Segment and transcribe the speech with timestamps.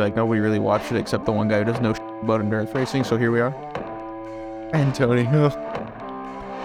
[0.00, 1.92] like nobody really watched it except the one guy who doesn't know
[2.22, 3.04] about endurance racing.
[3.04, 3.54] So here we are.
[4.74, 5.48] Antonio.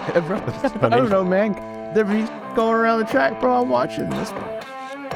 [0.14, 1.52] I don't know, man.
[1.94, 3.62] There he's going around the track, bro.
[3.62, 4.32] I'm watching this.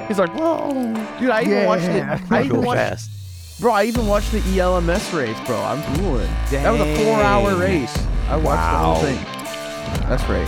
[0.07, 0.71] He's like, whoa,
[1.19, 1.31] dude.
[1.31, 2.05] I even watched it.
[2.31, 3.61] I even watched, fast.
[3.61, 3.73] bro.
[3.73, 5.61] I even watched the ELMS race, bro.
[5.61, 6.31] I'm drooling.
[6.51, 7.97] That was a four-hour race.
[8.29, 8.73] I watched Wow.
[8.73, 10.09] the whole thing.
[10.09, 10.47] That's right.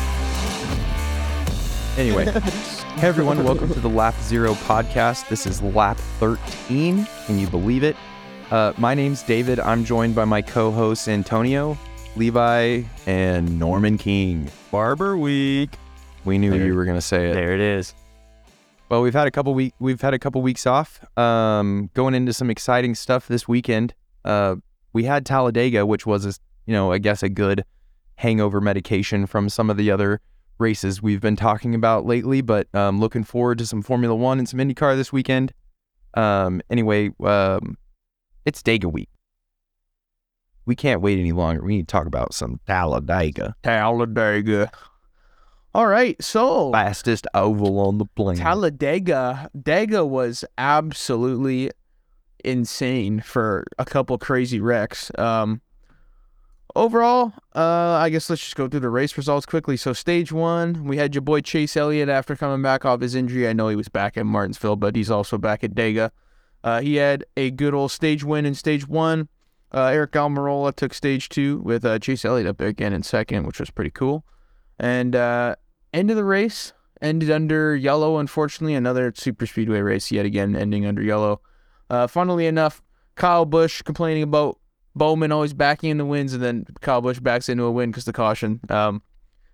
[1.99, 2.27] Anyway,
[3.01, 5.29] hey everyone, welcome to the Lap Zero podcast.
[5.29, 7.07] This is lap 13.
[7.27, 7.97] Can you believe it?
[8.51, 9.61] Uh, my name's David.
[9.61, 11.79] I'm joined by my co-hosts Antonio,
[12.17, 14.51] Levi, and Norman King.
[14.73, 15.71] Barber Week.
[16.25, 17.35] We knew There- you were gonna say it.
[17.35, 17.95] There it is.
[18.89, 21.01] Well, we've had a couple week we've had a couple weeks off.
[21.19, 23.95] Um, going into some exciting stuff this weekend.
[24.25, 24.57] Uh,
[24.93, 26.33] we had Talladega, which was a,
[26.67, 27.65] you know I guess a good
[28.17, 30.21] hangover medication from some of the other
[30.59, 32.41] races we've been talking about lately.
[32.41, 35.53] But um, looking forward to some Formula One and some IndyCar this weekend.
[36.15, 37.77] Um, anyway, um,
[38.45, 39.09] it's Dega week.
[40.67, 41.63] We can't wait any longer.
[41.63, 44.71] We need to talk about some Talladega, Talladega.
[45.75, 48.43] All right, so fastest oval on the planet.
[48.43, 51.71] Talladega, Dega was absolutely
[52.45, 55.11] insane for a couple crazy wrecks.
[55.19, 55.61] Um,
[56.79, 59.77] overall, uh, I guess let's just go through the race results quickly.
[59.77, 63.49] So stage one, we had your boy Chase Elliott after coming back off his injury.
[63.49, 66.11] I know he was back at Martinsville, but he's also back at Dega.
[66.63, 69.29] Uh, he had a good old stage win in stage one.
[69.73, 73.47] Uh, Aric Almirola took stage two with uh, Chase Elliott up there again in second,
[73.47, 74.25] which was pretty cool.
[74.79, 75.57] And uh,
[75.93, 78.19] end of the race ended under yellow.
[78.19, 81.41] Unfortunately, another super speedway race yet again ending under yellow.
[81.91, 82.83] Uh, funnily enough,
[83.17, 84.59] Kyle Busch complaining about
[84.95, 88.05] Bowman always backing in the wins, and then Kyle Busch backs into a win because
[88.05, 88.61] the caution.
[88.69, 89.03] Um,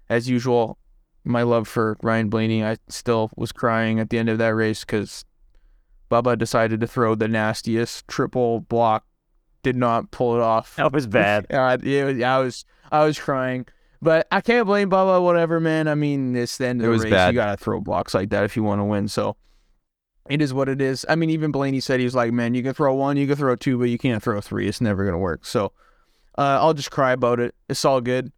[0.08, 0.78] as usual,
[1.24, 4.80] my love for Ryan Blaney, I still was crying at the end of that race
[4.80, 5.24] because
[6.10, 9.04] Bubba decided to throw the nastiest triple block,
[9.62, 10.76] did not pull it off.
[10.76, 11.46] That was bad.
[11.50, 13.66] Uh, was, I was I was crying,
[14.00, 15.22] but I can't blame Bubba.
[15.22, 15.88] Whatever, man.
[15.88, 17.10] I mean, it's the end of It the race.
[17.10, 17.34] bad.
[17.34, 19.08] You gotta throw blocks like that if you want to win.
[19.08, 19.36] So
[20.28, 21.04] it is what it is.
[21.08, 23.36] I mean, even Blaney said he was like, man, you can throw one, you can
[23.36, 24.66] throw two, but you can't throw three.
[24.66, 25.44] It's never gonna work.
[25.44, 25.72] So
[26.38, 27.54] uh, I'll just cry about it.
[27.68, 28.32] It's all good.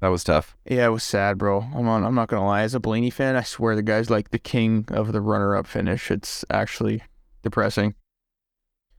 [0.00, 0.56] That was tough.
[0.66, 1.62] Yeah, it was sad, bro.
[1.74, 2.62] I'm on, I'm not gonna lie.
[2.62, 6.10] As a Blaney fan, I swear the guy's like the king of the runner-up finish.
[6.10, 7.02] It's actually
[7.42, 7.94] depressing.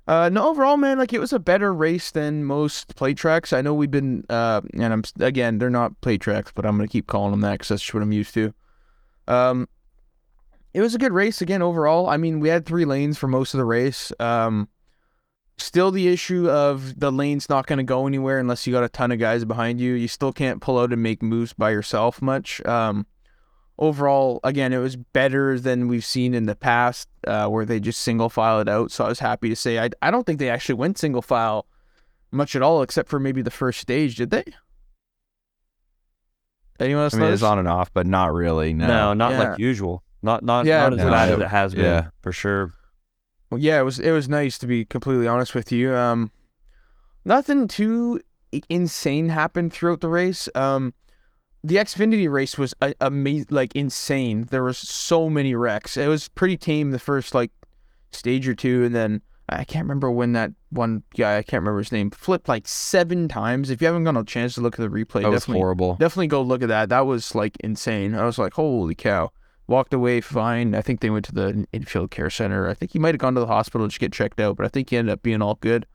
[0.08, 3.54] Uh, no, overall, man, like it was a better race than most plate tracks.
[3.54, 6.88] I know we've been, uh, and I'm again, they're not plate tracks, but I'm gonna
[6.88, 8.54] keep calling them that because that's just what I'm used to.
[9.28, 9.68] Um,
[10.76, 12.10] it was a good race again overall.
[12.10, 14.12] I mean, we had three lanes for most of the race.
[14.20, 14.68] Um,
[15.58, 18.90] still the issue of the lane's not going to go anywhere unless you got a
[18.90, 19.94] ton of guys behind you.
[19.94, 22.64] You still can't pull out and make moves by yourself much.
[22.66, 23.08] Um,
[23.80, 28.02] overall, again, it was better than we've seen in the past, uh, where they just
[28.02, 28.92] single file it out.
[28.92, 31.68] So I was happy to say I I don't think they actually went single file
[32.32, 34.18] much at all, except for maybe the first stage.
[34.18, 34.44] Did they?
[36.82, 37.14] Anyone else?
[37.14, 37.50] I mean, it's notice?
[37.50, 38.74] on and off, but not really.
[38.74, 38.88] No.
[38.88, 39.40] No, not Yeah.
[39.52, 40.04] like usual.
[40.26, 41.86] Not not Yeah, not as no, bad as it has been.
[41.86, 42.08] yeah.
[42.22, 42.74] For sure.
[43.52, 45.94] Well, yeah, it was it was nice to be completely honest with you.
[45.94, 46.32] Um,
[47.24, 48.20] nothing too
[48.70, 50.50] insane happened throughout the race.
[50.56, 50.94] Um,
[51.64, 54.48] the Xfinity race was a, ama- like insane.
[54.52, 55.98] There was so many wrecks.
[55.98, 57.52] It was pretty tame the first like
[58.12, 61.80] stage or two, and then I can't remember when that one guy I can't remember
[61.80, 63.70] his name flipped like seven times.
[63.70, 65.96] If you haven't gotten a chance to look at the replay, That was definitely horrible.
[66.00, 66.90] Definitely go look at that.
[66.90, 68.16] That was like insane.
[68.16, 69.32] I was like, holy cow.
[69.68, 70.76] Walked away fine.
[70.76, 72.70] I think they went to the infield care center.
[72.70, 74.70] I think he might have gone to the hospital to get checked out, but I
[74.70, 75.88] think he ended up being all good.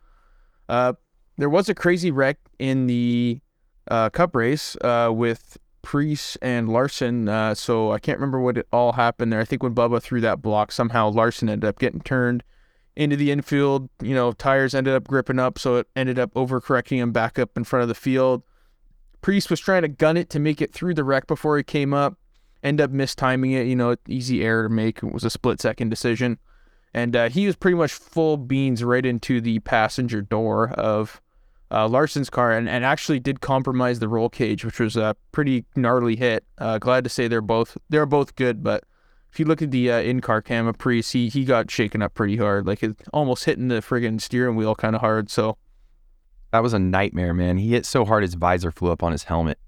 [0.69, 0.94] Uh,
[1.38, 3.41] there was a crazy wreck in the
[3.88, 7.28] uh, cup race uh, with Priest and Larson.
[7.28, 9.41] Uh, so I can't remember what it all happened there.
[9.41, 12.42] I think when Bubba threw that block, somehow Larson ended up getting turned
[12.97, 13.88] into the infield.
[14.03, 17.56] You know, tires ended up gripping up, so it ended up overcorrecting him back up
[17.56, 18.42] in front of the field.
[19.22, 21.92] Priest was trying to gun it to make it through the wreck before he came
[21.92, 22.19] up.
[22.62, 23.66] End up mistiming it.
[23.66, 25.03] You know, easy error to make.
[25.03, 26.38] It was a split second decision,
[26.93, 31.21] and uh, he was pretty much full beans right into the passenger door of
[31.71, 35.65] uh, Larson's car, and, and actually did compromise the roll cage, which was a pretty
[35.77, 36.45] gnarly hit.
[36.59, 38.84] Uh, glad to say they're both they're both good, but
[39.33, 42.15] if you look at the uh, in-car cam of Priest, he he got shaken up
[42.15, 45.30] pretty hard, like it almost hitting the friggin' steering wheel kind of hard.
[45.30, 45.57] So
[46.51, 47.59] That was a nightmare, man.
[47.59, 49.59] He hit so hard his visor flew up on his helmet.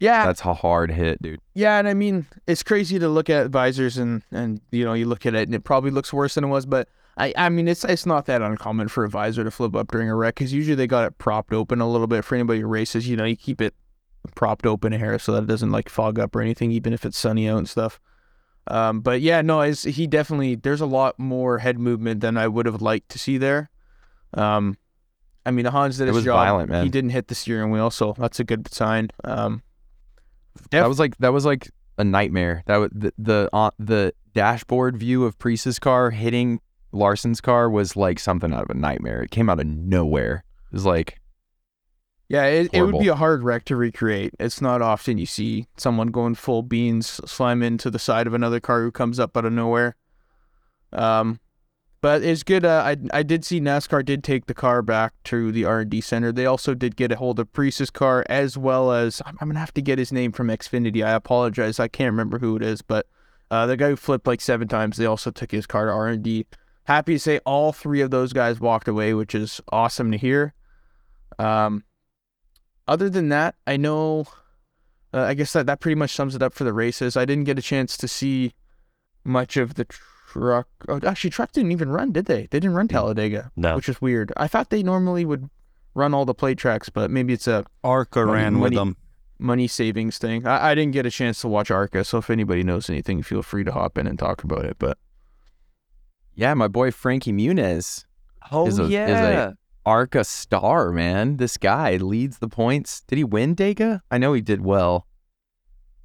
[0.00, 1.40] Yeah, That's a hard hit, dude.
[1.54, 5.06] Yeah, and I mean, it's crazy to look at visors and and you know you
[5.06, 7.66] look at it and it probably looks worse than it was, but I I mean
[7.68, 10.52] it's it's not that uncommon for a visor to flip up during a wreck because
[10.52, 13.08] usually they got it propped open a little bit for anybody who races.
[13.08, 13.74] You know, you keep it
[14.34, 17.18] propped open here so that it doesn't like fog up or anything, even if it's
[17.18, 17.98] sunny out and stuff.
[18.68, 22.46] Um, but yeah, no, it's, he definitely there's a lot more head movement than I
[22.46, 23.70] would have liked to see there.
[24.34, 24.76] Um,
[25.46, 26.36] I mean, Hans did It his was job.
[26.36, 26.84] violent, man.
[26.84, 29.08] He didn't hit the steering wheel, so that's a good sign.
[29.24, 29.62] Um,
[30.70, 32.62] That was like that was like a nightmare.
[32.66, 36.60] That was the the uh, the dashboard view of Priest's car hitting
[36.92, 39.22] Larson's car was like something out of a nightmare.
[39.22, 40.44] It came out of nowhere.
[40.70, 41.20] It was like
[42.28, 44.34] Yeah, it, it would be a hard wreck to recreate.
[44.38, 48.60] It's not often you see someone going full beans, slam into the side of another
[48.60, 49.96] car who comes up out of nowhere.
[50.92, 51.40] Um,
[52.00, 52.64] but it's good.
[52.64, 55.90] Uh, I I did see NASCAR did take the car back to the R and
[55.90, 56.32] D center.
[56.32, 59.60] They also did get a hold of Priest's car as well as I'm, I'm gonna
[59.60, 61.04] have to get his name from Xfinity.
[61.04, 61.80] I apologize.
[61.80, 63.06] I can't remember who it is, but
[63.50, 64.96] uh, the guy who flipped like seven times.
[64.96, 66.46] They also took his car to R and D.
[66.84, 70.54] Happy to say all three of those guys walked away, which is awesome to hear.
[71.38, 71.84] Um,
[72.86, 74.26] other than that, I know.
[75.12, 77.16] Uh, I guess that that pretty much sums it up for the races.
[77.16, 78.52] I didn't get a chance to see
[79.24, 79.86] much of the
[80.32, 80.68] truck.
[80.88, 82.42] Oh, actually, truck didn't even run, did they?
[82.50, 83.76] They didn't run Talladega, No.
[83.76, 84.32] which is weird.
[84.36, 85.48] I thought they normally would
[85.94, 88.96] run all the play tracks, but maybe it's a Arca Money- ran with money- them.
[89.38, 90.46] money savings thing.
[90.46, 93.42] I, I didn't get a chance to watch Arca, so if anybody knows anything, feel
[93.42, 94.76] free to hop in and talk about it.
[94.78, 94.98] But
[96.34, 98.04] yeah, my boy Frankie Muniz,
[98.50, 99.52] Oh is a- is a- yeah.
[99.84, 101.38] Arca star, man.
[101.38, 103.00] This guy leads the points.
[103.02, 104.00] Did he win Dega?
[104.10, 105.06] I know he did well.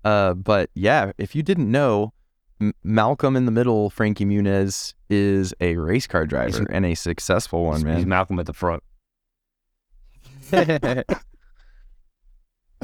[0.05, 2.13] Uh, but yeah, if you didn't know,
[2.63, 7.65] M- Malcolm in the middle, Frankie Muniz is a race car driver and a successful
[7.65, 8.07] one, He's man.
[8.09, 8.83] Malcolm at the front.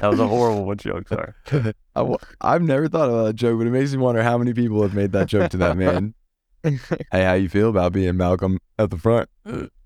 [0.02, 1.10] That was a horrible one joke.
[1.10, 1.34] Sorry.
[1.52, 4.54] I w- I've never thought about that joke, but it makes me wonder how many
[4.54, 6.14] people have made that joke to that man.
[6.64, 6.80] hey,
[7.12, 9.30] how you feel about being Malcolm at the front?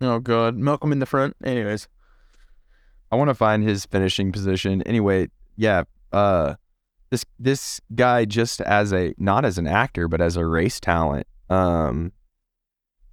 [0.01, 1.36] oh god, Malcolm in the front.
[1.44, 1.88] Anyways,
[3.12, 4.84] I want to find his finishing position.
[4.84, 6.56] Anyway, yeah, uh
[7.13, 11.27] this this guy just as a not as an actor, but as a race talent,
[11.50, 12.12] um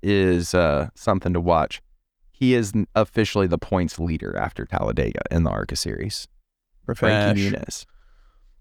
[0.02, 1.82] is uh something to watch.
[2.32, 6.26] He is officially the points leader after Talladega in the ARCA series.
[6.96, 7.84] Frankie Muniz.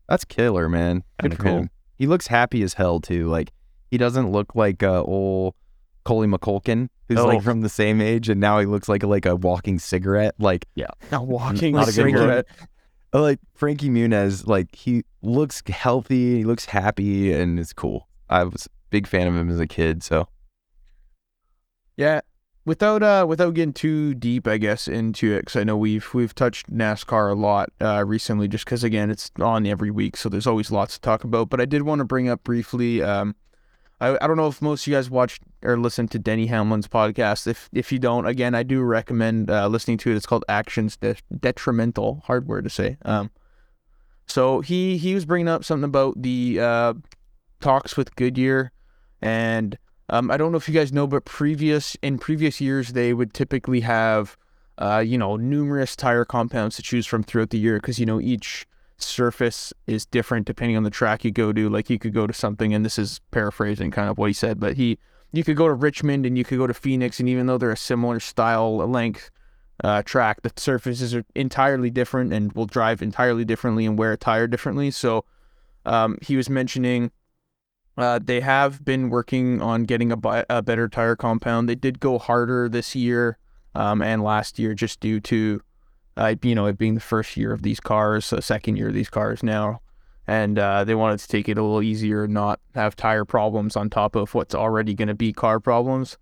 [0.09, 1.03] That's killer, man.
[1.21, 1.57] Good Kinda for cool.
[1.59, 1.69] him.
[1.97, 3.27] He looks happy as hell too.
[3.29, 3.51] Like
[3.89, 5.55] he doesn't look like uh, old
[6.05, 7.27] Macaulay Culkin, who's Oh.
[7.27, 10.35] like from the same age, and now he looks like a, like a walking cigarette.
[10.39, 12.45] Like yeah Now walking Not a a good cigarette.
[13.13, 18.07] Uh, like Frankie Muniz, like he looks healthy, he looks happy, and it's cool.
[18.29, 20.27] I was a big fan of him as a kid, so
[21.97, 22.21] Yeah,
[22.65, 26.35] without uh without getting too deep, I guess into it, because I know we've we've
[26.35, 30.47] touched NASCAR a lot uh recently, just because again it's on every week, so there's
[30.47, 31.49] always lots to talk about.
[31.49, 33.01] But I did want to bring up briefly.
[33.01, 33.35] Um,
[34.01, 36.87] I I don't know if most of you guys watched or listened to Denny Hamlin's
[36.87, 37.47] podcast.
[37.47, 40.15] If if you don't, again, I do recommend uh, listening to it.
[40.15, 42.23] It's called Actions De- Detrimental.
[42.25, 42.97] Hard word to say.
[43.03, 43.31] Um,
[44.25, 46.93] so he he was bringing up something about the uh
[47.59, 48.71] talks with Goodyear
[49.21, 49.77] and
[50.09, 53.33] um, I don't know if you guys know, but previous in previous years they would
[53.33, 54.37] typically have,
[54.79, 58.19] uh, you know, numerous tire compounds to choose from throughout the year because you know
[58.19, 58.65] each
[59.01, 61.69] surface is different depending on the track you go to.
[61.69, 64.59] Like you could go to something, and this is paraphrasing kind of what he said,
[64.59, 64.97] but he
[65.31, 67.71] you could go to Richmond and you could go to Phoenix, and even though they're
[67.71, 69.29] a similar style length
[69.83, 74.17] uh, track, the surfaces are entirely different and will drive entirely differently and wear a
[74.17, 74.91] tire differently.
[74.91, 75.25] So
[75.85, 77.11] um, he was mentioning.
[77.97, 81.67] Uh, they have been working on getting a, bi- a better tire compound.
[81.67, 83.37] They did go harder this year
[83.75, 85.61] um, and last year just due to,
[86.17, 88.93] uh, you know, it being the first year of these cars, the second year of
[88.93, 89.81] these cars now.
[90.27, 93.89] And uh, they wanted to take it a little easier, not have tire problems on
[93.89, 96.17] top of what's already going to be car problems.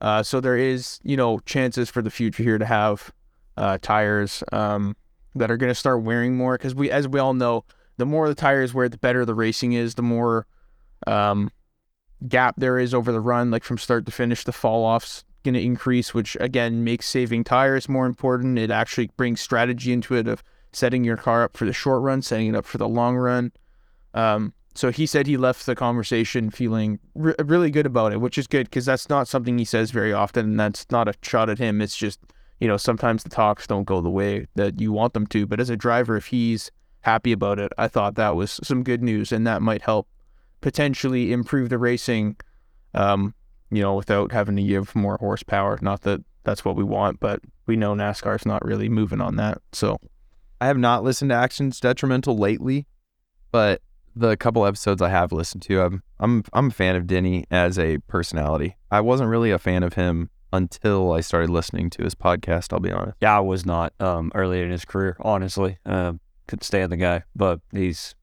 [0.00, 3.12] Uh, so there is, you know, chances for the future here to have
[3.56, 4.96] uh, tires um,
[5.34, 7.64] that are going to start wearing more because we, as we all know,
[7.98, 9.94] the more the tires wear, the better the racing is.
[9.94, 10.46] The more
[11.06, 11.50] um,
[12.28, 15.54] gap there is over the run, like from start to finish, the fall off's going
[15.54, 18.58] to increase, which again makes saving tires more important.
[18.58, 22.20] It actually brings strategy into it of setting your car up for the short run,
[22.20, 23.52] setting it up for the long run.
[24.12, 28.36] Um, so he said he left the conversation feeling re- really good about it, which
[28.36, 31.48] is good because that's not something he says very often, and that's not a shot
[31.48, 31.80] at him.
[31.80, 32.20] It's just
[32.60, 35.46] you know sometimes the talks don't go the way that you want them to.
[35.46, 39.02] But as a driver, if he's happy about it, I thought that was some good
[39.02, 40.08] news, and that might help
[40.60, 42.36] potentially improve the racing.
[42.92, 43.34] Um,
[43.76, 45.78] you know, without having to give more horsepower.
[45.82, 49.58] Not that that's what we want, but we know NASCAR's not really moving on that.
[49.72, 49.98] So
[50.62, 52.86] I have not listened to Actions Detrimental lately,
[53.52, 53.82] but
[54.14, 57.78] the couple episodes I have listened to, I'm I'm I'm a fan of Denny as
[57.78, 58.76] a personality.
[58.90, 62.72] I wasn't really a fan of him until I started listening to his podcast.
[62.72, 63.18] I'll be honest.
[63.20, 65.76] Yeah, I was not um, early in his career, honestly.
[65.84, 68.14] Um, couldn't stand the guy, but he's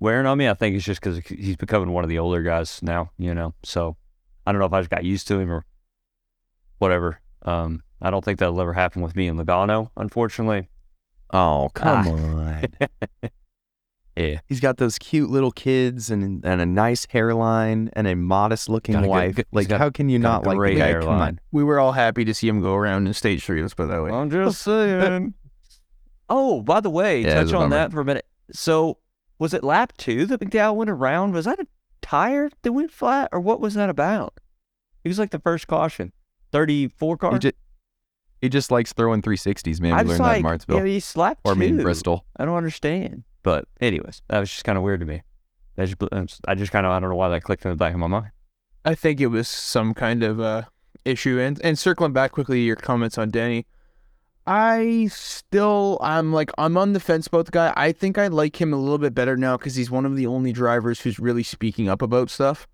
[0.00, 0.48] wearing on me.
[0.48, 3.52] I think it's just because he's becoming one of the older guys now, you know.
[3.62, 3.96] So
[4.46, 5.64] I don't know if I just got used to him or
[6.78, 7.20] whatever.
[7.42, 10.68] Um, I don't think that'll ever happen with me and Logano, unfortunately.
[11.30, 12.10] Oh, come Ah.
[12.10, 13.30] on.
[14.14, 14.40] Yeah.
[14.46, 18.92] He's got those cute little kids and and a nice hairline and a modest looking
[18.92, 19.34] Got a good- wife.
[19.36, 20.92] good- like, got- how can you not like the great guy?
[21.00, 21.40] Come on.
[21.50, 23.62] We were all happy to see him go around in stage three.
[23.62, 24.10] Let's put it that way.
[24.10, 25.32] I'm just saying.
[26.28, 28.26] oh, by the way, Yeah, touch on that for a minute.
[28.52, 28.98] So,
[29.38, 31.32] was it lap two that McDowell went around?
[31.32, 31.66] Was that a
[32.02, 34.34] tire that went flat, or what was that about?
[35.02, 36.12] He was like the first caution.
[36.52, 37.32] 34 car?
[37.32, 37.54] He just,
[38.40, 39.94] he just likes throwing 360s, man.
[39.94, 40.76] I We was learned that like, in Martinsville.
[40.78, 41.82] yeah, he slapped or I mean, two.
[41.82, 42.24] Bristol.
[42.36, 43.24] I don't understand.
[43.42, 45.22] But, anyways, that was just kind of weird to me.
[45.76, 47.94] That just, I just kind of, I don't know why that clicked in the back
[47.94, 48.30] of my mind.
[48.84, 50.62] I think it was some kind of uh,
[51.04, 51.38] issue.
[51.40, 53.66] And and circling back quickly to your comments on Denny,
[54.46, 57.72] I still I'm like I'm on the fence about the guy.
[57.76, 60.26] I think I like him a little bit better now because he's one of the
[60.26, 62.66] only drivers who's really speaking up about stuff.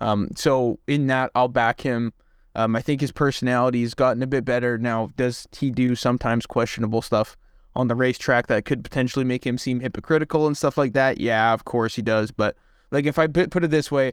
[0.00, 2.12] Um, so in that I'll back him.
[2.54, 5.10] Um, I think his personality has gotten a bit better now.
[5.16, 7.36] Does he do sometimes questionable stuff
[7.76, 11.20] on the racetrack that could potentially make him seem hypocritical and stuff like that?
[11.20, 12.30] Yeah, of course he does.
[12.30, 12.56] But
[12.90, 14.12] like if I put it this way,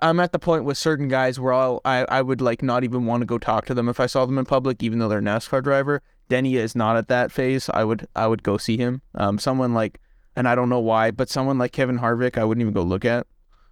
[0.00, 3.06] I'm at the point with certain guys where I'll, I I would like not even
[3.06, 5.18] want to go talk to them if I saw them in public, even though they're
[5.18, 6.02] a NASCAR driver.
[6.28, 7.68] Denny is not at that phase.
[7.72, 9.02] I would I would go see him.
[9.14, 10.00] Um, someone like,
[10.36, 13.04] and I don't know why, but someone like Kevin Harvick, I wouldn't even go look
[13.04, 13.26] at.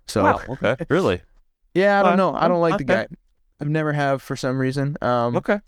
[0.06, 0.40] So Wow.
[0.48, 0.76] Okay.
[0.88, 1.22] Really?
[1.74, 2.34] yeah, I don't know.
[2.34, 3.06] I don't like the guy.
[3.60, 4.96] I've never have for some reason.
[5.00, 5.60] Um, Okay.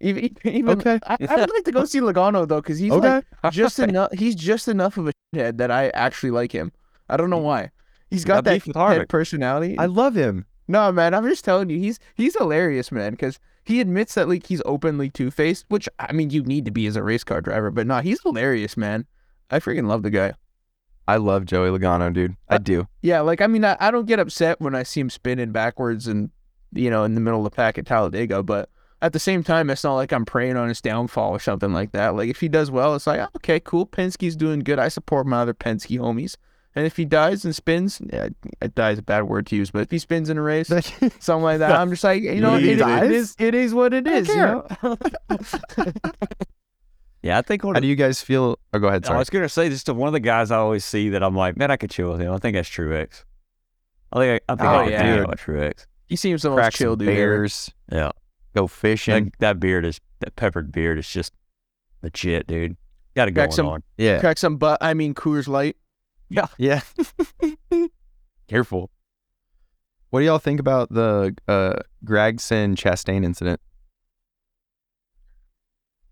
[0.00, 1.00] even, even Okay.
[1.06, 3.22] I, I would like to go see Logano though, because he's Okay.
[3.42, 4.12] like just enough.
[4.12, 6.72] He's just enough of a shithead that I actually like him.
[7.08, 7.70] I don't know why.
[8.10, 8.98] He's got Got that beef with Harvick.
[8.98, 9.76] head personality.
[9.78, 10.46] I love him.
[10.68, 14.46] No, man, I'm just telling you, he's he's hilarious, man, because he admits that like
[14.46, 17.40] he's openly two faced, which I mean you need to be as a race car
[17.40, 19.06] driver, but no, he's hilarious, man.
[19.50, 20.32] I freaking love the guy.
[21.06, 22.36] I love Joey Logano, dude.
[22.50, 22.88] I Uh, do.
[23.00, 26.06] Yeah, like I mean, I, I don't get upset when I see him spinning backwards
[26.06, 26.30] and
[26.72, 28.68] you know in the middle of the pack at Talladega, but
[29.00, 31.92] at the same time, it's not like I'm preying on his downfall or something like
[31.92, 32.16] that.
[32.16, 33.86] Like if he does well, it's like okay, cool.
[33.86, 34.78] Penske's doing good.
[34.78, 36.36] I support my other Penske homies.
[36.78, 38.28] And if he dies and spins, yeah,
[38.62, 40.68] it dies a bad word to use, but if he spins in a race,
[41.18, 43.92] something like that, I'm just like, you know, He it, it is it is what
[43.92, 44.28] it I is.
[44.28, 44.66] You know?
[47.20, 48.60] Yeah, I think one How of do you guys feel?
[48.72, 49.04] Oh, go ahead.
[49.04, 49.16] Sorry.
[49.16, 51.56] I was gonna say just one of the guys I always see that I'm like,
[51.56, 52.32] man, I could chill with him.
[52.32, 53.24] I think that's Truex.
[54.12, 55.02] I think I, I think Oh, I could yeah.
[55.02, 55.86] hang out with Truex.
[56.06, 57.08] he seems the most Crack chill dude.
[57.08, 57.16] ever.
[57.16, 57.72] bears.
[57.90, 58.12] Yeah,
[58.54, 59.24] Go fishing.
[59.24, 61.32] that, that beard is that peppered beard is just
[62.02, 62.76] legit, dude.
[63.16, 63.82] Got to Crack going some- on.
[63.96, 64.20] yeah.
[64.20, 64.78] Crack some butt.
[64.80, 65.76] I mean Coors Light.
[66.28, 66.46] Yeah.
[66.58, 66.80] Yeah.
[68.48, 68.90] Careful.
[70.10, 73.60] What do y'all think about the uh, Gragson Chastain incident?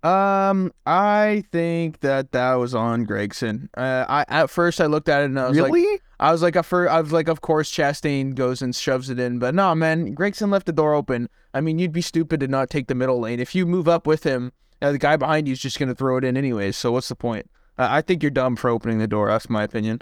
[0.02, 3.68] Um, I think that that was on Gragson.
[3.76, 5.72] Uh, I at first I looked at it and I was like,
[6.20, 9.18] I was like, a fir- I was like, of course Chastain goes and shoves it
[9.18, 11.28] in, but no, man, Gragson left the door open.
[11.54, 13.40] I mean, you'd be stupid to not take the middle lane.
[13.40, 16.18] If you move up with him, uh, the guy behind you is just gonna throw
[16.18, 16.76] it in anyways.
[16.76, 17.50] So what's the point?
[17.78, 19.28] I think you're dumb for opening the door.
[19.28, 20.00] That's my opinion.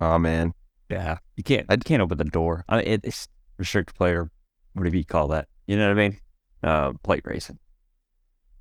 [0.00, 0.54] oh man.
[0.90, 1.66] Yeah, you can't.
[1.68, 2.64] I can't open the door.
[2.68, 3.26] I mean, it's
[3.58, 4.30] restricted player,
[4.74, 5.48] whatever you call that.
[5.66, 6.18] You know what I mean?
[6.62, 7.58] Uh, plate racing,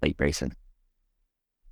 [0.02, 0.54] plate racing.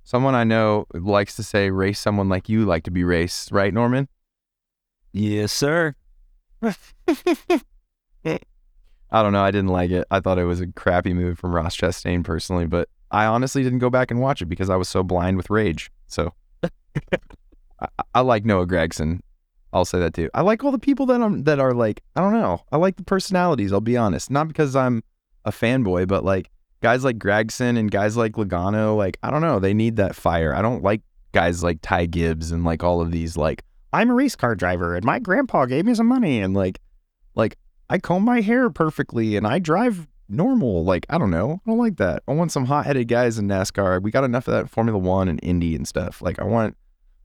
[0.04, 3.72] Someone I know likes to say, "Race someone like you like to be raced," right,
[3.72, 4.08] Norman?
[5.12, 5.94] Yes, sir.
[6.62, 6.74] I
[9.10, 9.42] don't know.
[9.42, 10.06] I didn't like it.
[10.10, 13.78] I thought it was a crappy move from Ross Chastain personally, but I honestly didn't
[13.78, 15.92] go back and watch it because I was so blind with rage.
[16.06, 16.32] So
[16.64, 19.20] I, I like Noah Gragson.
[19.72, 20.28] I'll say that too.
[20.34, 22.62] I like all the people that I'm that are like I don't know.
[22.72, 23.72] I like the personalities.
[23.72, 25.02] I'll be honest, not because I'm
[25.44, 26.50] a fanboy, but like
[26.80, 28.96] guys like Gragson and guys like Logano.
[28.96, 29.58] Like I don't know.
[29.58, 30.54] They need that fire.
[30.54, 31.02] I don't like
[31.32, 34.94] guys like Ty Gibbs and like all of these like I'm a race car driver
[34.94, 36.78] and my grandpa gave me some money and like
[37.34, 37.56] like
[37.88, 40.84] I comb my hair perfectly and I drive normal.
[40.84, 41.60] Like, I don't know.
[41.66, 42.22] I don't like that.
[42.26, 44.02] I want some hot headed guys in NASCAR.
[44.02, 46.20] We got enough of that in Formula One and Indy and stuff.
[46.22, 46.76] Like I want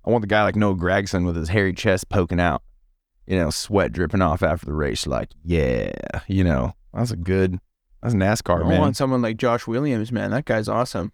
[0.05, 2.61] I want the guy like Noah Gragson with his hairy chest poking out,
[3.25, 5.07] you know, sweat dripping off after the race.
[5.07, 5.91] Like, yeah,
[6.27, 7.59] you know, that's a good
[8.01, 8.77] that's NASCAR, I man.
[8.77, 10.31] I want someone like Josh Williams, man.
[10.31, 11.11] That guy's awesome.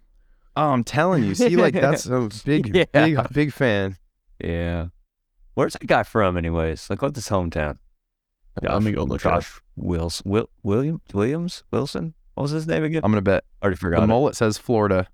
[0.56, 1.34] oh, I'm telling you.
[1.34, 2.84] See, like that's a big, Yeah.
[2.92, 3.96] big, big fan.
[4.38, 4.88] Yeah.
[5.54, 6.90] Where's that guy from, anyways?
[6.90, 7.78] Like, what's his hometown?
[8.60, 9.42] Let me go look up.
[9.42, 12.14] Josh Wills, Will, William, Williams, Wilson.
[12.34, 13.02] What was his name again?
[13.04, 14.02] I'm gonna bet Already the forgot.
[14.02, 14.06] it.
[14.06, 15.08] mullet says Florida.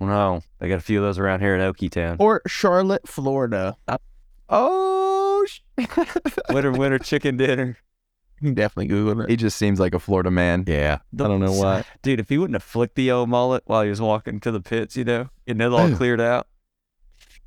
[0.00, 2.16] No, they got a few of those around here in Okie Town.
[2.18, 3.76] Or Charlotte, Florida.
[3.88, 3.96] Uh,
[4.48, 5.46] oh,
[6.50, 7.78] winter, winter chicken dinner.
[8.40, 9.30] You can definitely Google it.
[9.30, 10.64] he just seems like a Florida man.
[10.66, 10.98] Yeah.
[11.18, 11.84] I don't know why.
[12.02, 14.60] Dude, if he wouldn't have flicked the old mullet while he was walking to the
[14.60, 16.46] pits, you know, getting it all cleared out.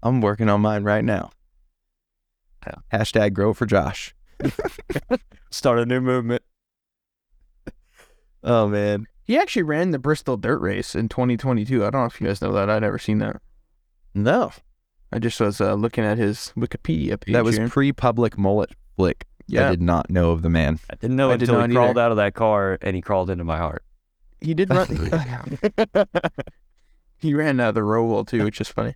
[0.01, 1.31] I'm working on mine right now.
[2.91, 4.15] Hashtag grow for Josh.
[5.51, 6.43] Start a new movement.
[8.43, 9.07] Oh man.
[9.23, 11.85] He actually ran the Bristol Dirt Race in 2022.
[11.85, 12.69] I don't know if you guys know that.
[12.69, 13.41] I'd never seen that.
[14.13, 14.51] No.
[15.11, 17.33] I just was uh, looking at his Wikipedia page.
[17.33, 17.67] That was here.
[17.67, 19.25] pre-public mullet flick.
[19.47, 19.67] Yeah.
[19.67, 20.79] I did not know of the man.
[20.89, 22.01] I didn't know I it did until not he crawled either.
[22.01, 23.83] out of that car and he crawled into my heart.
[24.39, 24.87] He did run.
[27.17, 28.95] he ran uh, the Roval too, which is funny.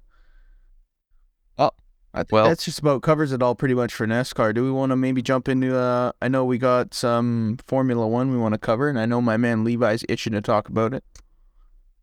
[2.14, 4.54] I think Well- that's just about covers it all pretty much for NASCAR.
[4.54, 5.78] Do we want to maybe jump into?
[5.78, 9.22] Uh, I know we got some Formula One we want to cover, and I know
[9.22, 11.04] my man Levi's itching to talk about it.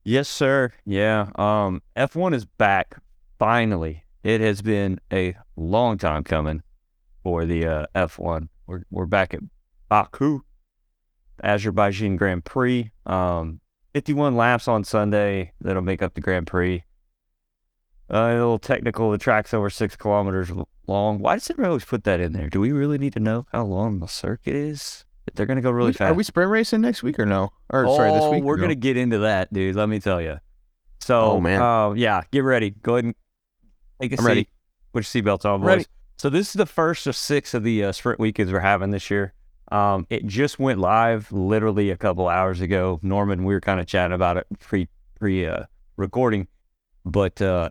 [0.05, 0.73] Yes, sir.
[0.87, 1.29] Yeah.
[1.35, 2.97] Um, F1 is back
[3.39, 4.05] finally.
[4.23, 6.63] It has been a long time coming
[7.23, 8.49] for the uh, F1.
[8.67, 9.41] We're we're back at
[9.91, 10.41] Baku,
[11.43, 12.91] Azerbaijan Grand Prix.
[13.07, 13.61] Um,
[13.95, 15.53] 51 laps on Sunday.
[15.61, 16.85] That'll make up the Grand Prix.
[18.11, 19.11] Uh, a little technical.
[19.11, 20.51] The track's over six kilometers
[20.87, 21.19] long.
[21.19, 22.49] Why does everybody always put that in there?
[22.49, 25.05] Do we really need to know how long the circuit is?
[25.35, 26.11] They're going to go really We- fast.
[26.13, 27.53] Are we sprint racing next week or no?
[27.69, 28.43] Or sorry, this Oh, week.
[28.45, 28.63] We're No.
[28.63, 29.77] gonna get into that, dude.
[29.77, 30.39] Let me tell you.
[31.01, 31.61] So, Oh, man.
[31.61, 32.71] uh, yeah, get ready.
[32.71, 33.15] Go ahead and
[34.01, 34.27] take a I'm seat.
[34.29, 34.49] ready.
[34.95, 35.67] Put your seatbelts on, boys.
[35.67, 35.85] Ready.
[36.17, 39.11] So this is the first of six of the uh, sprint weekends we're having this
[39.11, 39.35] year.
[39.71, 42.99] Um, it just went live literally a couple hours ago.
[43.03, 44.89] Norman, we were kind of chatting about it pre
[45.19, 45.65] pre uh,
[45.99, 46.49] recording,
[47.05, 47.69] but uh,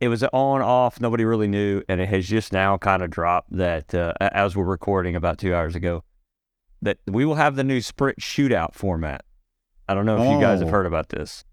[0.00, 1.00] it was on off.
[1.00, 4.64] Nobody really knew, and it has just now kind of dropped that uh, as we're
[4.64, 6.04] recording about two hours ago
[6.82, 9.24] that we will have the new sprint shootout format.
[9.88, 10.72] I don't know if you guys have Oh.
[10.72, 11.44] heard about this.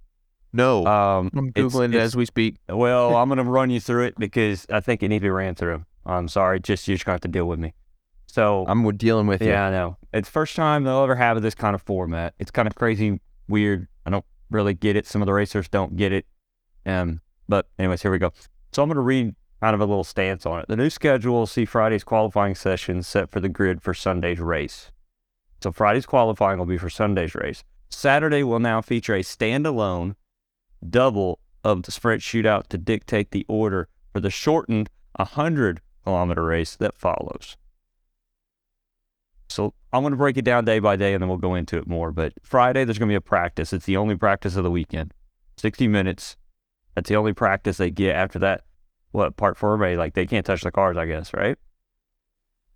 [0.53, 0.85] No.
[0.85, 2.57] Um, I'm it's- googling it as we speak.
[2.69, 5.29] well, I'm going to run you through it because I think it needs to be
[5.31, 5.83] ran through.
[6.05, 7.73] I'm sorry, just you're just going to have to deal with me.
[8.27, 9.47] So, I'm dealing with you.
[9.49, 9.97] yeah, I know.
[10.13, 12.33] It's first time they'll ever have this kind of format.
[12.37, 13.87] It's kind of crazy, weird.
[14.05, 15.07] I don't really get it.
[15.07, 16.25] Some of the racers don't get it.
[16.85, 18.31] Um, but anyways, here we go.
[18.71, 20.67] So I'm going to read kind of a little stance on it.
[20.67, 24.91] The new schedule will see Friday's qualifying session set for the grid for Sunday's race.
[25.61, 27.63] So Friday's qualifying will be for Sunday's race.
[27.89, 30.15] Saturday will now feature a standalone
[30.87, 36.75] double of the sprint shootout to dictate the order for the shortened 100 kilometer race
[36.75, 37.57] that follows.
[39.49, 41.77] So I'm going to break it down day by day and then we'll go into
[41.77, 42.11] it more.
[42.11, 43.73] But Friday, there's going to be a practice.
[43.73, 45.13] It's the only practice of the weekend.
[45.57, 46.35] 60 minutes.
[46.95, 48.61] That's the only practice they get after that.
[49.11, 49.95] What, part four, May?
[49.97, 51.57] Like they can't touch the cars, I guess, right?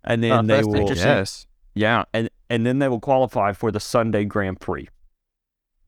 [0.04, 0.88] And then Uh, they will.
[0.94, 1.46] Yes.
[1.74, 4.88] yeah, and and then they will qualify for the Sunday Grand Prix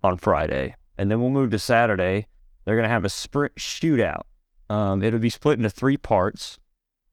[0.03, 2.27] on Friday, and then we'll move to Saturday.
[2.65, 4.23] They're gonna have a sprint shootout.
[4.69, 6.59] Um, it'll be split into three parts,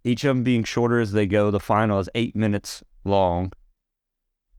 [0.04, 1.52] each of them being shorter as they go.
[1.52, 3.52] The final is eight minutes long,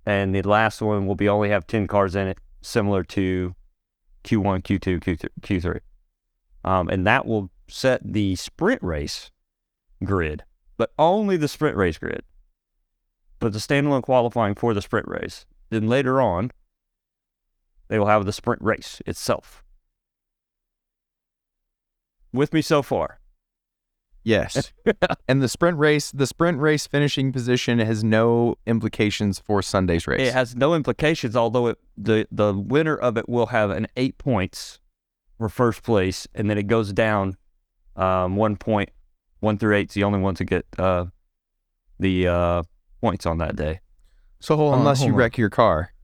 [0.06, 3.54] and the last one will be only have ten cars in it, similar to
[4.24, 5.80] Q1, Q2, Q3, Q3.
[6.64, 9.30] Um, and that will set the sprint race
[10.04, 10.44] grid,
[10.76, 12.22] but only the sprint race grid
[13.40, 15.46] but the standalone qualifying for the sprint race.
[15.70, 16.52] Then later on,
[17.88, 19.64] they will have the sprint race itself.
[22.32, 23.18] With me so far.
[24.22, 24.72] Yes.
[25.28, 30.28] and the sprint race, the sprint race finishing position has no implications for Sunday's race.
[30.28, 34.18] It has no implications, although it, the the winner of it will have an eight
[34.18, 34.78] points
[35.40, 37.34] for first place, and then it goes down
[37.96, 38.90] um, one point,
[39.40, 41.06] one through eight's the only ones to get uh,
[41.98, 42.62] the uh,
[43.00, 43.80] points on that day.
[44.40, 45.14] So hold on, Unless you on.
[45.14, 45.94] wreck your car,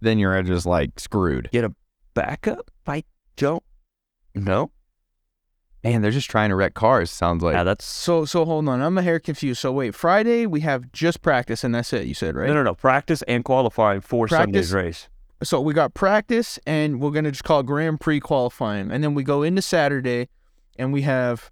[0.00, 1.50] then you're just like screwed.
[1.50, 1.74] Get a
[2.14, 2.70] backup?
[2.86, 3.02] I
[3.36, 3.64] don't
[4.36, 4.70] know.
[5.82, 7.10] Man, they're just trying to wreck cars.
[7.10, 7.54] Sounds like.
[7.54, 9.60] yeah, that's So so hold on, I'm a hair confused.
[9.60, 12.06] So wait, Friday we have just practice and that's it.
[12.06, 12.46] You said right?
[12.46, 12.74] no, no, no.
[12.74, 15.08] Practice and qualifying for Sunday's race.
[15.42, 19.14] So we got practice and we're gonna just call it Grand Prix qualifying, and then
[19.14, 20.28] we go into Saturday,
[20.78, 21.50] and we have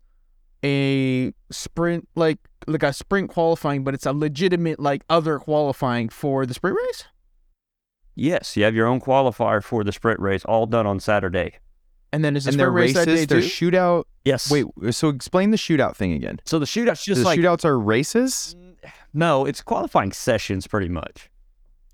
[0.64, 6.44] a sprint like like a sprint qualifying, but it's a legitimate like other qualifying for
[6.44, 7.04] the sprint race.
[8.14, 11.54] Yes, you have your own qualifier for the sprint race, all done on Saturday.
[12.12, 13.46] And then is the and their sprint race that day races, their too?
[13.46, 14.04] shootout.
[14.24, 14.50] Yes.
[14.50, 16.40] Wait, so explain the shootout thing again.
[16.44, 18.56] So the shootout's just the like shootouts are races.
[19.14, 21.30] no, it's qualifying sessions pretty much.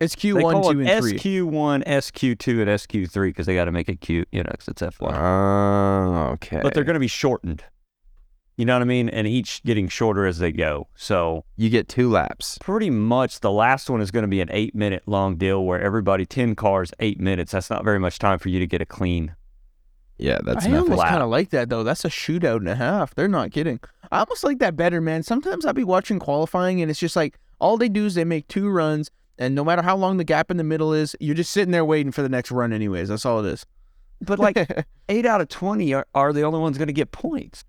[0.00, 1.18] It's Q one, call two, it and three.
[1.18, 4.82] SQ1, SQ2, and SQ3 because they got to make it cute, you know, 'cause it's
[4.82, 5.14] F1.
[5.14, 6.60] Oh, okay.
[6.62, 7.64] But they're going to be shortened.
[8.56, 9.08] You know what I mean?
[9.08, 10.86] And each getting shorter as they go.
[10.94, 12.56] So you get two laps.
[12.60, 15.80] pretty much the last one is going to be an eight minute long deal where
[15.80, 17.50] everybody, 10 cars, eight minutes.
[17.50, 19.34] That's not very much time for you to get a clean.
[20.18, 20.82] Yeah, that's I nothing.
[20.92, 21.08] almost Wow.
[21.10, 21.82] kind of like that though.
[21.82, 23.12] That's a shootout and a half.
[23.16, 23.80] They're not kidding.
[24.12, 25.24] I almost like that better, man.
[25.24, 28.46] Sometimes I'll be watching qualifying and it's just like all they do is they make
[28.46, 31.50] two runs, and no matter how long the gap in the middle is, you're just
[31.50, 33.08] sitting there waiting for the next run, anyways.
[33.08, 33.66] That's all it is.
[34.20, 34.56] But like
[35.08, 37.64] eight out of 20 are, are the only ones going to get points.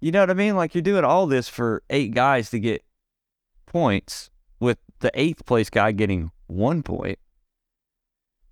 [0.00, 0.56] You know what I mean?
[0.56, 2.82] Like you're doing all this for eight guys to get
[3.66, 7.18] points, with the eighth place guy getting one point,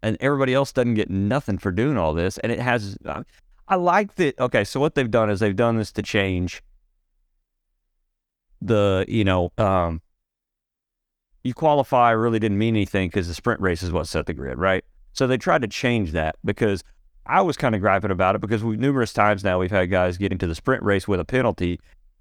[0.02, 2.38] and everybody else doesn't get nothing for doing all this.
[2.38, 2.96] And it has,
[3.68, 4.38] I like that.
[4.40, 6.62] Okay, so what they've done is they've done this to change
[8.60, 10.02] the, you know, um,
[11.48, 14.58] you qualify really didn't mean anything because the sprint race is what set the grid,
[14.58, 14.84] right?
[15.12, 16.84] So they tried to change that because
[17.26, 20.16] I was kind of griping about it because we numerous times now we've had guys
[20.16, 21.80] getting to the sprint race with a penalty,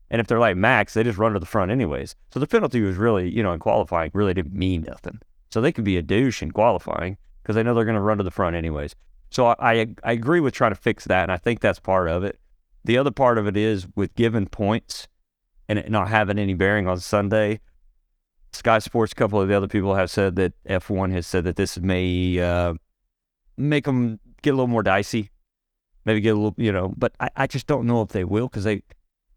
[0.09, 2.15] and if they're like Max, they just run to the front anyways.
[2.33, 5.19] So the penalty was really, you know, in qualifying really didn't mean nothing.
[5.51, 8.17] So they could be a douche in qualifying because they know they're going to run
[8.17, 8.95] to the front anyways.
[9.29, 12.09] So I, I I agree with trying to fix that, and I think that's part
[12.09, 12.39] of it.
[12.83, 15.07] The other part of it is with given points
[15.67, 17.59] and it not having any bearing on Sunday.
[18.57, 21.55] Sky Sports, a couple of the other people have said that F1 has said that
[21.55, 22.73] this may uh,
[23.57, 25.29] make them get a little more dicey,
[26.05, 26.93] maybe get a little, you know.
[26.97, 28.83] But I, I just don't know if they will because they,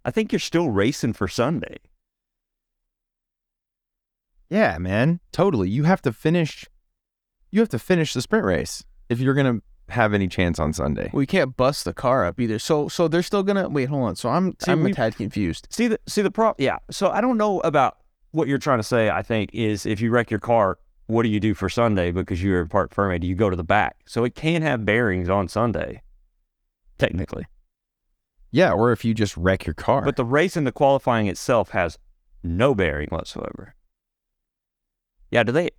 [0.05, 1.77] I think you're still racing for Sunday.
[4.49, 5.21] Yeah, man.
[5.33, 5.69] Totally.
[5.71, 6.67] You have to finish
[7.53, 11.11] you have to finish the sprint race if you're gonna have any chance on Sunday.
[11.13, 12.59] We can't bust the car up either.
[12.59, 13.89] So so they're still gonna wait.
[13.89, 14.17] Hold on.
[14.17, 15.69] So I'm See, I'm we- a tad confused.
[15.71, 16.57] See the see the problem.
[16.65, 16.79] Yeah.
[16.91, 17.99] So I don't know about
[18.33, 19.11] what you're trying to say.
[19.11, 22.43] I think is if you wreck your car, what do you do for Sunday because
[22.43, 23.19] you're in Park Ferme?
[23.21, 23.97] Do you go to the back?
[24.07, 26.03] So it can have bearings on Sunday,
[26.99, 27.47] technically.
[28.53, 30.03] Yeah, or if you just wreck your car.
[30.03, 31.99] But the race and the qualifying itself has
[32.43, 33.75] no bearing whatsoever.
[35.31, 35.71] Yeah, do they?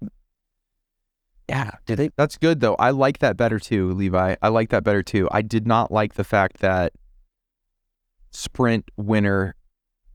[1.50, 2.12] Yeah, do they?
[2.16, 2.76] That's good though.
[2.76, 4.36] I like that better too, Levi.
[4.42, 5.28] I like that better too.
[5.32, 6.94] I did not like the fact that
[8.32, 9.56] sprint winner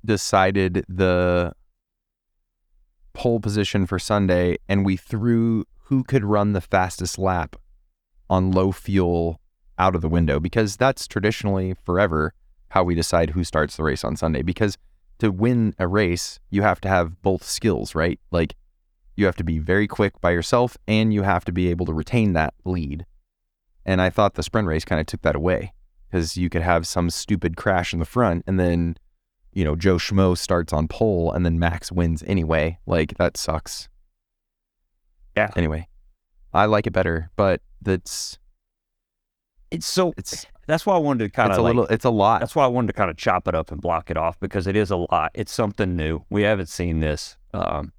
[0.02, 1.52] decided the
[3.16, 7.56] pole position for Sunday and we threw who could run the fastest lap
[8.28, 9.40] on low fuel
[9.78, 12.34] out of the window because that's traditionally forever
[12.68, 14.76] how we decide who starts the race on Sunday because
[15.18, 18.20] to win a race you have to have both skills, right?
[18.30, 18.54] Like
[19.16, 21.94] you have to be very quick by yourself and you have to be able to
[21.94, 23.06] retain that lead.
[23.86, 25.72] And I thought the sprint race kind of took that away
[26.10, 28.98] because you could have some stupid crash in the front and then,
[29.56, 32.78] you know, Joe Schmo starts on pole and then Max wins anyway.
[32.84, 33.88] Like that sucks.
[35.34, 35.48] Yeah.
[35.56, 35.88] Anyway,
[36.52, 38.38] I like it better, but that's
[39.70, 40.12] It's so.
[40.18, 41.74] it's That's why I wanted to kind it's of a like.
[41.74, 42.40] little it's a lot.
[42.40, 44.66] That's why I wanted to kind of chop it up and block it off because
[44.66, 45.30] it is a lot.
[45.32, 46.22] It's something new.
[46.28, 47.38] We haven't seen this.
[47.54, 47.94] Um,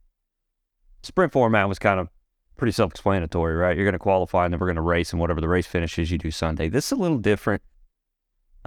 [1.02, 2.08] sprint format was kind of
[2.56, 3.76] pretty self-explanatory, right?
[3.76, 6.12] You're going to qualify and then we're going to race, and whatever the race finishes,
[6.12, 6.70] you do Sunday.
[6.70, 7.64] This is a little different.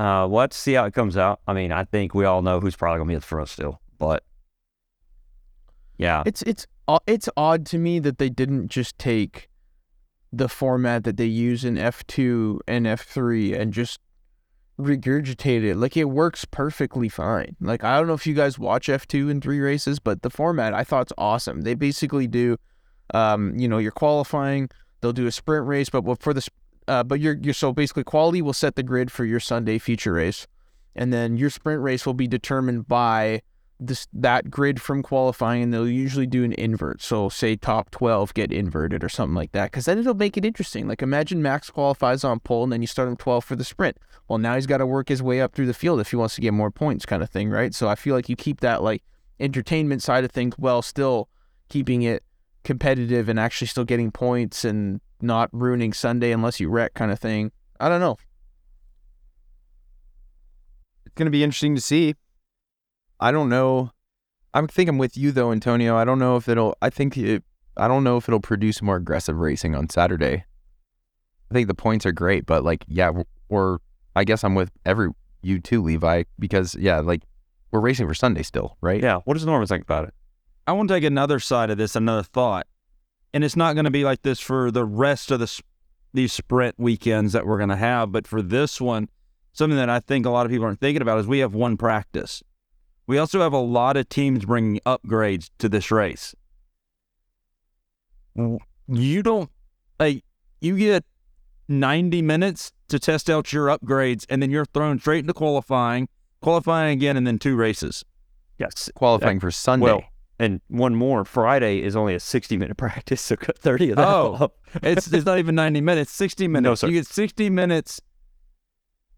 [0.01, 1.41] Uh, to see how it comes out.
[1.47, 3.51] I mean, I think we all know who's probably going to be at the front
[3.51, 4.23] still, but
[5.99, 6.67] yeah, It's it's
[7.07, 9.51] it's odd to me that they didn't just take
[10.33, 14.01] the format that they use in F2 and F3 and just
[14.81, 15.77] regurgitate it.
[15.77, 17.57] Like it works perfectly fine.
[17.61, 20.73] Like I don't know if you guys watch F2 and 3 races, but the format
[20.73, 21.61] I thought's awesome.
[21.61, 22.57] They basically do
[23.13, 26.41] um, you know, you're qualifying, they'll do a sprint race, but for the
[26.89, 30.15] uh, but you're you're so basically quality will set the grid for your Sunday feature
[30.15, 30.47] race.
[30.95, 33.43] And then your sprint race will be determined by
[33.79, 37.01] this that grid from qualifying and they'll usually do an invert.
[37.01, 40.45] So say top 12 get inverted or something like that because then it'll make it
[40.45, 40.87] interesting.
[40.87, 43.97] Like imagine max qualifies on pole and then you start him 12 for the sprint.
[44.29, 46.35] Well now he's got to work his way up through the field if he wants
[46.35, 47.75] to get more points kind of thing right?
[47.75, 49.03] So i feel like you keep that like
[49.39, 51.29] entertainment side of things while still
[51.69, 52.23] keeping it
[52.65, 57.19] competitive and actually still getting points and not ruining sunday unless you wreck kind of
[57.19, 58.17] thing i don't know
[61.11, 62.15] it's going to be interesting to see.
[63.19, 63.91] I don't know.
[64.55, 65.97] I think I'm with you though, Antonio.
[65.97, 66.77] I don't know if it'll.
[66.81, 67.43] I think it.
[67.77, 70.45] I don't know if it'll produce more aggressive racing on Saturday.
[71.51, 73.81] I think the points are great, but like, yeah, w- or
[74.15, 75.09] I guess I'm with every
[75.43, 77.23] you too, Levi, because yeah, like
[77.73, 79.03] we're racing for Sunday still, right?
[79.03, 79.19] yeah.
[79.25, 80.15] What does Norman think about it?
[80.69, 82.69] I want to take another side of this, another thought,
[83.33, 85.63] and it's not going to be like this for the rest of the
[86.13, 89.09] these sprint weekends that we're going to have, but for this one,
[89.53, 91.77] something that I think a lot of people aren't thinking about is we have one
[91.77, 92.43] practice.
[93.07, 96.35] We also have a lot of teams bringing upgrades to this race.
[98.35, 99.51] You don't
[99.99, 100.25] like
[100.61, 101.05] you get
[101.69, 106.09] 90 minutes to test out your upgrades, and then you're thrown straight into qualifying,
[106.41, 108.05] qualifying again, and then two races.
[108.59, 108.91] Yes.
[108.95, 109.85] Qualifying for Sunday.
[109.85, 110.05] Well,
[110.41, 111.25] and one more.
[111.25, 114.35] Friday is only a 60 minute practice, so cut 30 of that Oh.
[114.41, 114.57] up.
[114.83, 116.81] It's it's not even 90 minutes, 60 minutes.
[116.81, 116.87] sir.
[116.89, 118.01] You get 60 minutes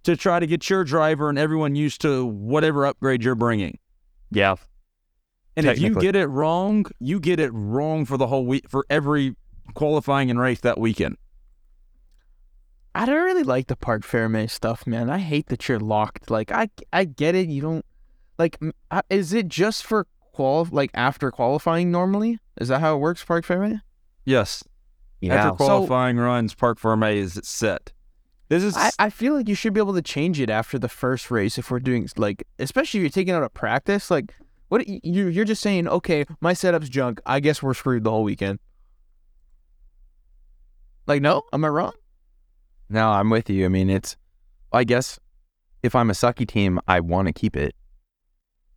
[0.02, 3.78] to try to get your driver and everyone used to whatever upgrade you're bringing.
[4.30, 4.56] Yeah.
[5.56, 8.84] And if you get it wrong, you get it wrong for the whole week for
[8.90, 9.36] every
[9.74, 11.18] qualifying and race that weekend.
[12.94, 15.08] I don't really like the Park Ferme stuff, man.
[15.08, 16.30] I hate that you're locked.
[16.30, 17.84] Like I I get it, you don't
[18.38, 18.58] like
[18.90, 22.38] uh, is it just for qual like after qualifying normally?
[22.60, 23.80] Is that how it works, Park Ferme?
[24.24, 24.64] Yes.
[25.20, 25.34] Yeah.
[25.34, 27.92] After qualifying runs, Park Ferme is set.
[28.48, 30.88] This is I, I feel like you should be able to change it after the
[30.88, 34.34] first race if we're doing like especially if you're taking out a practice like
[34.68, 38.24] what you you're just saying okay my setup's junk I guess we're screwed the whole
[38.24, 38.58] weekend.
[41.06, 41.92] Like no, am I wrong?
[42.92, 43.64] No, I'm with you.
[43.64, 44.18] I mean, it's,
[44.70, 45.18] I guess
[45.82, 47.74] if I'm a sucky team, I want to keep it,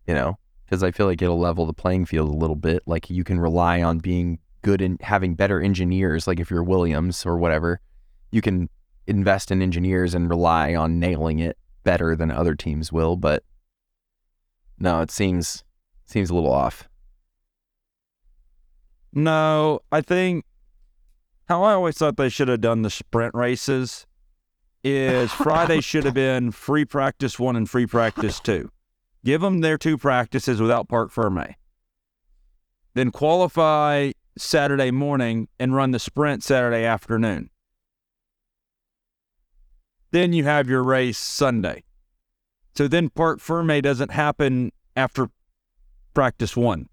[0.08, 2.84] you know, because I feel like it'll level the playing field a little bit.
[2.86, 6.28] Like you can rely on being good and having better engineers.
[6.28, 7.80] Like if you're Williams or whatever,
[8.32, 8.70] you can
[9.08, 13.16] invest in engineers and rely on nailing it better than other teams will.
[13.16, 13.44] But
[14.80, 15.64] no, it seems
[16.06, 16.90] seems a little off.
[19.14, 20.46] No, I think
[21.48, 24.06] how I always thought they should have done the sprint races
[24.84, 28.70] is Friday should have been free practice one and free practice two.
[29.26, 31.56] Give them their two practices without Park Ferme.
[32.94, 37.50] Then qualify Saturday morning and run the sprint Saturday afternoon.
[40.12, 41.84] Then you have your race Sunday.
[42.76, 45.30] So then Park Ferme doesn't happen after
[46.14, 46.88] practice one.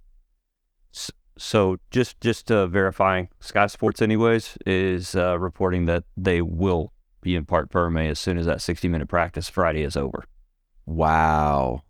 [1.36, 7.34] So just just uh, verifying, Sky Sports, anyways, is uh, reporting that they will be
[7.34, 10.24] in Park Ferme as soon as that 60 minute practice Friday is over.
[10.86, 11.82] Wow.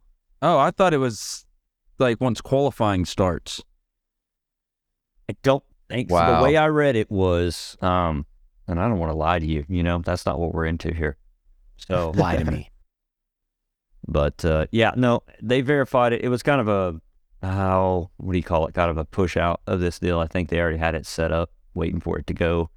[0.42, 1.46] Oh, I thought it was
[1.98, 3.62] like once qualifying starts.
[5.30, 6.36] I don't think so.
[6.36, 8.26] The way I read it was, um,
[8.66, 10.92] and I don't want to lie to you, you know, that's not what we're into
[10.92, 11.16] here.
[11.76, 12.70] So Lie to me.
[14.06, 16.22] But uh, yeah, no, they verified it.
[16.22, 17.00] It was kind of a
[17.46, 18.74] how what do you call it?
[18.74, 20.18] Kind of a push out of this deal.
[20.18, 22.70] I think they already had it set up, waiting for it to go.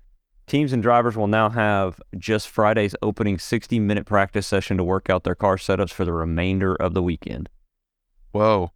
[0.47, 5.09] Teams and drivers will now have just Friday's opening 60 minute practice session to work
[5.09, 7.49] out their car setups for the remainder of the weekend.
[8.35, 8.73] Whoa.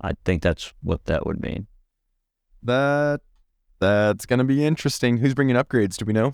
[0.00, 1.66] I think that's what that would mean.
[2.62, 3.20] That
[3.78, 5.18] that's gonna be interesting.
[5.18, 5.98] Who's bringing upgrades?
[5.98, 6.32] Do we know?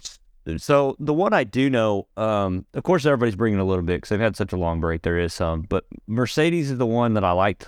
[0.59, 4.11] So the one I do know, um, of course, everybody's bringing a little bit because
[4.11, 5.03] they've had such a long break.
[5.03, 7.65] There is some, but Mercedes is the one that I like.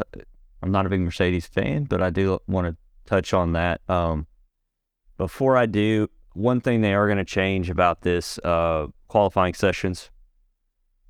[0.63, 3.81] I'm not a big Mercedes fan, but I do want to touch on that.
[3.89, 4.29] Um,
[5.17, 10.11] before I do, one thing they are going to change about this uh, qualifying sessions,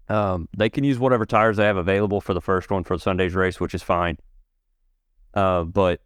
[0.08, 3.34] um, they can use whatever tires they have available for the first one for Sunday's
[3.34, 4.18] race, which is fine.
[5.32, 6.00] Uh, but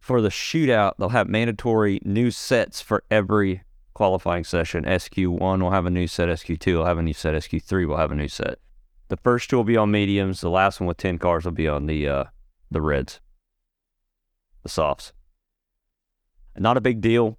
[0.00, 3.62] for the shootout, they'll have mandatory new sets for every
[3.94, 4.84] qualifying session.
[4.84, 8.10] SQ1 will have a new set, SQ2 will have a new set, SQ3 will have
[8.10, 8.58] a new set.
[9.08, 10.40] The first two will be on mediums.
[10.40, 12.24] The last one with 10 cars will be on the uh,
[12.70, 13.20] the reds,
[14.62, 15.12] the softs.
[16.56, 17.38] Not a big deal.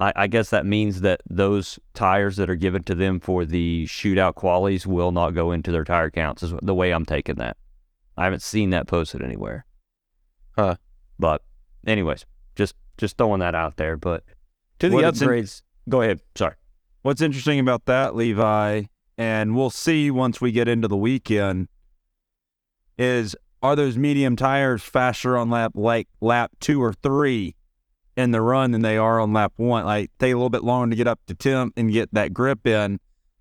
[0.00, 3.86] I, I guess that means that those tires that are given to them for the
[3.86, 7.56] shootout qualities will not go into their tire counts, is the way I'm taking that.
[8.16, 9.64] I haven't seen that posted anywhere.
[10.56, 10.76] Huh.
[11.18, 11.42] But,
[11.86, 13.96] anyways, just just throwing that out there.
[13.96, 14.24] But
[14.78, 16.20] to the What it's in- upgrades, go ahead.
[16.36, 16.54] Sorry.
[17.02, 18.84] What's interesting about that, Levi,
[19.16, 21.68] and we'll see once we get into the weekend,
[22.98, 27.56] is are those medium tires faster on lap like lap two or three
[28.18, 29.84] in the run than they are on lap one?
[29.84, 32.66] Like take a little bit longer to get up to temp and get that grip
[32.66, 32.98] in.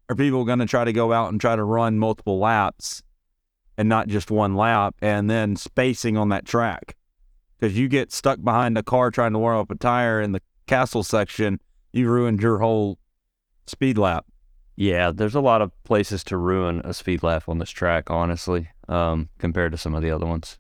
[0.08, 3.02] Are people going to try to go out and try to run multiple laps
[3.78, 6.96] and not just one lap and then spacing on that track?
[7.60, 10.42] Because you get stuck behind a car trying to warm up a tire in the
[10.68, 11.60] castle section,
[11.92, 13.00] you ruined your whole
[13.66, 14.26] speed lap.
[14.76, 18.70] Yeah, there's a lot of places to ruin a speed lap on this track, honestly,
[18.88, 20.60] um, compared to some of the other ones.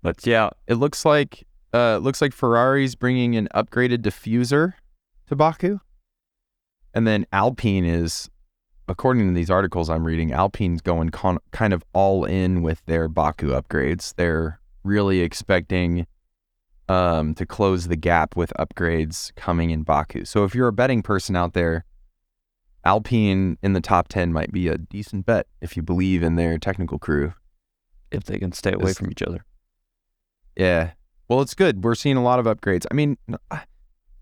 [0.00, 4.74] But yeah, It looks like uh, it looks like Ferrari's bringing an upgraded diffuser
[5.26, 5.80] to Baku,
[6.94, 8.30] and then Alpine is,
[8.88, 13.08] according to these articles I'm reading, Alpine's going con- kind of all in with their
[13.08, 14.14] Baku upgrades.
[14.14, 16.06] They're really expecting
[16.88, 20.24] um, to close the gap with upgrades coming in Baku.
[20.26, 21.84] So if you're a betting person out there,
[22.84, 26.58] Alpine in the top ten might be a decent bet if you believe in their
[26.58, 27.32] technical crew.
[28.10, 29.44] if they can stay away from each other.
[30.56, 30.92] Yeah.
[31.34, 31.82] Well, it's good.
[31.82, 32.86] We're seeing a lot of upgrades.
[32.92, 33.18] I mean,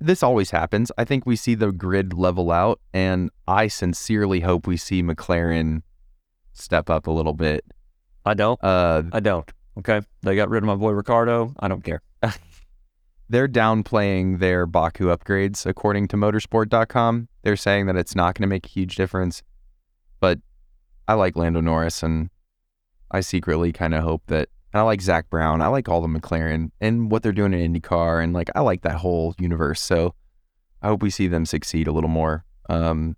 [0.01, 0.90] this always happens.
[0.96, 5.83] I think we see the grid level out, and I sincerely hope we see McLaren
[6.55, 7.66] step up a little bit.
[8.25, 8.59] I don't.
[8.64, 9.46] Uh, I don't.
[9.79, 10.01] Okay.
[10.22, 11.55] They got rid of my boy Ricciardo.
[11.61, 12.01] I don't care.
[13.29, 17.29] they're downplaying their Baku upgrades, according to motorsport.com.
[17.42, 19.42] They're saying that it's not going to make a huge difference.
[20.18, 20.38] But
[21.07, 22.31] I like Lando Norris, and
[23.11, 24.48] I secretly kind of hope that.
[24.72, 25.61] And I like Zak Brown.
[25.61, 28.82] I like all the McLaren and what they're doing in IndyCar, and like I like
[28.82, 29.80] that whole universe.
[29.80, 30.14] So
[30.80, 32.44] I hope we see them succeed a little more.
[32.68, 33.16] Um,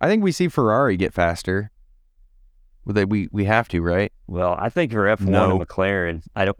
[0.00, 1.70] I think we see Ferrari get faster.
[2.84, 4.12] Well, they, we we have to, right?
[4.26, 5.50] Well, I think for F one No.
[5.58, 6.58] and McLaren, I don't,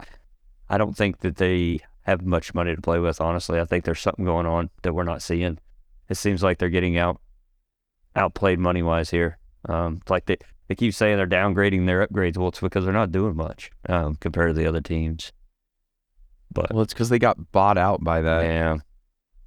[0.69, 3.19] I don't think that they have much money to play with.
[3.21, 5.59] Honestly, I think there's something going on that we're not seeing.
[6.07, 7.19] It seems like they're getting out,
[8.15, 9.37] outplayed money wise here.
[9.67, 12.37] Um, like they they keep saying they're downgrading their upgrades.
[12.37, 15.31] Well, it's because they're not doing much um, compared to the other teams.
[16.51, 18.77] But Well, it's because they got bought out by that yeah,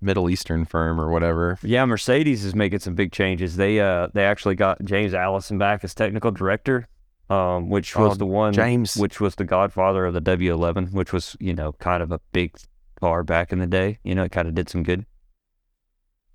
[0.00, 1.58] Middle Eastern firm or whatever.
[1.62, 3.56] yeah, Mercedes is making some big changes.
[3.56, 6.86] They uh they actually got James Allison back as technical director,
[7.30, 8.96] um, which was Oh, the one James.
[8.96, 12.56] which was the godfather of the W11, which was, you know, kind of a big
[13.00, 13.98] car back in the day.
[14.04, 15.06] You know, it kind of did some good.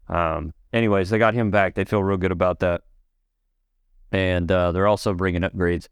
[0.10, 1.76] Um, anyways, they got him back.
[1.76, 2.82] They feel real good about that.
[4.14, 5.88] And uh, they're also bringing upgrades,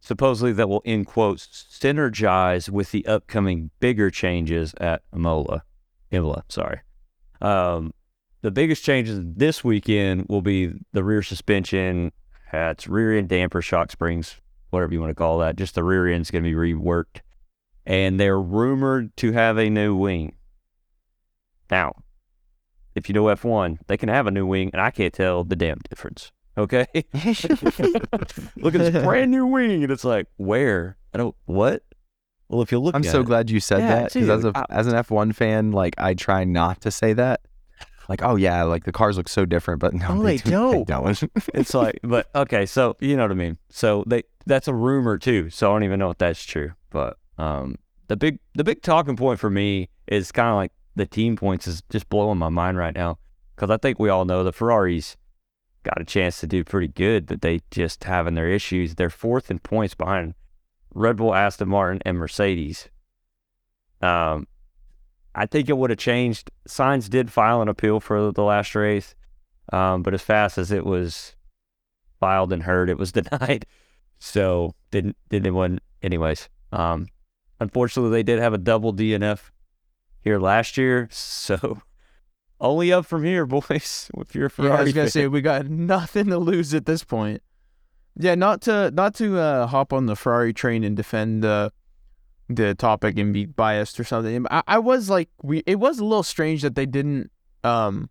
[0.00, 5.62] supposedly that will, in quotes, synergize with the upcoming bigger changes at Imola.
[6.10, 6.80] Imola, sorry.
[7.40, 7.94] Um,
[8.42, 12.10] the biggest changes this weekend will be the rear suspension,
[12.48, 15.54] hats, rear end damper, shock springs, whatever you want to call that.
[15.54, 17.20] Just the rear end's going to be reworked.
[17.86, 20.34] And they're rumored to have a new wing.
[21.70, 21.92] Now,
[22.96, 25.54] if you know F1, they can have a new wing, and I can't tell the
[25.54, 26.32] damn difference.
[26.60, 26.86] Okay?
[28.56, 30.96] look at this brand new wing, and it's like, where?
[31.14, 31.82] I don't, what?
[32.48, 34.56] Well, if you look I'm so it- glad you said Yeah, that because as dude,
[34.56, 37.40] a I- as an F1 fan, like I try not to say that.
[38.08, 40.86] Like, oh yeah, like the cars look so different, but no, Oh, they do- don't.
[40.88, 41.22] don't.
[41.54, 43.56] it's like, but okay, so you know what I mean.
[43.68, 45.48] So they that's a rumor too.
[45.50, 46.72] So I don't even know if that's true.
[46.90, 47.76] But um,
[48.08, 51.68] the big the big talking point for me is kind of like the team points
[51.68, 53.16] is just blowing my mind right now
[53.54, 55.16] because I think we all know the Ferraris
[55.82, 58.94] got a chance to do pretty good, but they just having their issues.
[58.94, 60.34] They're fourth in points behind
[60.94, 62.88] Red Bull, Aston Martin, and Mercedes.
[64.00, 64.46] Um,
[65.34, 66.50] I think it would have changed.
[66.68, 69.14] Sainz did file an appeal for the last race,
[69.72, 71.36] um, but as fast as it was
[72.18, 73.66] filed and heard, it was denied.
[74.18, 75.80] So didn't didn't anyone.
[76.02, 77.08] Anyways, um,
[77.60, 79.50] unfortunately, they did have a double DNF
[80.20, 81.82] here last year, so
[82.60, 84.10] only up from here, boys.
[84.18, 85.10] If you're a Yeah, I was gonna fan.
[85.10, 87.42] say we got nothing to lose at this point.
[88.16, 91.72] Yeah, not to not to uh, hop on the Ferrari train and defend the
[92.48, 94.44] the topic and be biased or something.
[94.50, 97.30] I, I was like, we it was a little strange that they didn't
[97.64, 98.10] um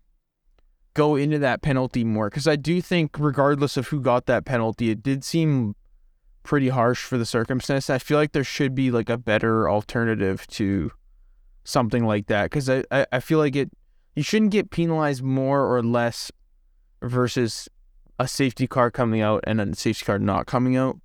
[0.94, 4.90] go into that penalty more because I do think regardless of who got that penalty,
[4.90, 5.76] it did seem
[6.42, 7.90] pretty harsh for the circumstance.
[7.90, 10.90] I feel like there should be like a better alternative to
[11.62, 13.70] something like that because I, I I feel like it
[14.14, 16.30] you shouldn't get penalized more or less
[17.02, 17.68] versus
[18.18, 20.98] a safety car coming out and a safety car not coming out.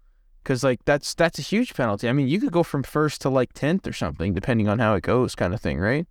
[0.43, 2.07] Because like that's that's a huge penalty.
[2.07, 4.93] I mean you could go from first to like 10th or something depending on how
[4.95, 6.07] it goes kind of thing right?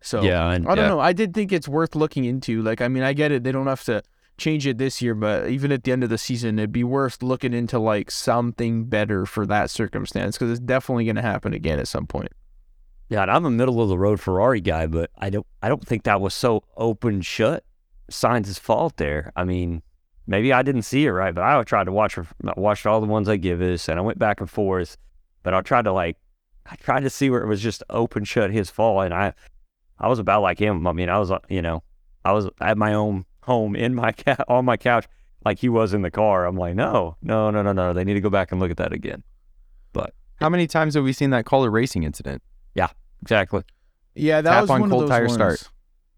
[0.00, 0.88] So yeah, and i don't yeah.
[0.88, 1.00] know.
[1.00, 2.62] I did think it's worth looking into.
[2.62, 3.44] Like i mean i get it.
[3.44, 4.02] They don't have to
[4.36, 7.22] change it this year but even at the end of the season it'd be worth
[7.22, 11.78] looking into like something better for that circumstance because it's definitely going to happen again
[11.78, 12.32] at some point
[13.08, 15.86] Yeah, and I'm a middle of the road Ferrari guy, but I don't I don't
[15.86, 17.64] think that was so open shut.
[18.10, 19.32] Sainz' fault there.
[19.36, 19.82] I mean,
[20.26, 22.24] maybe I didn't see it right, but I tried to watch I
[22.56, 24.96] watched all the ones they give us, and I went back and forth.
[25.42, 26.16] But I tried to like
[26.66, 29.34] I tried to see where it was just open shut his fault, and I
[29.98, 30.86] I was about like him.
[30.86, 31.82] I mean, I was uh, you know
[32.24, 34.14] I was at my own home in my
[34.48, 35.06] on my couch
[35.44, 36.46] like he was in the car.
[36.46, 37.92] I'm like, no, no, no, no, no.
[37.92, 39.22] They need to go back and look at that again.
[39.92, 42.42] But how many times have we seen that call a racing incident?
[42.74, 42.88] Yeah,
[43.22, 43.62] exactly.
[44.14, 45.34] Yeah, that Tap was on one cold of those tire ones.
[45.34, 45.70] start.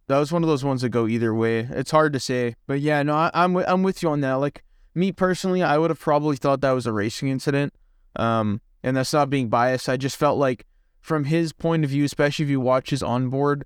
[0.08, 1.60] That was one of those ones that go either way.
[1.60, 4.34] It's hard to say, but yeah, no, I, I'm I'm with you on that.
[4.34, 4.62] Like
[4.94, 7.74] me personally, I would have probably thought that was a racing incident.
[8.16, 9.88] Um, and that's not being biased.
[9.88, 10.64] I just felt like
[11.00, 13.64] from his point of view, especially if you watch his onboard,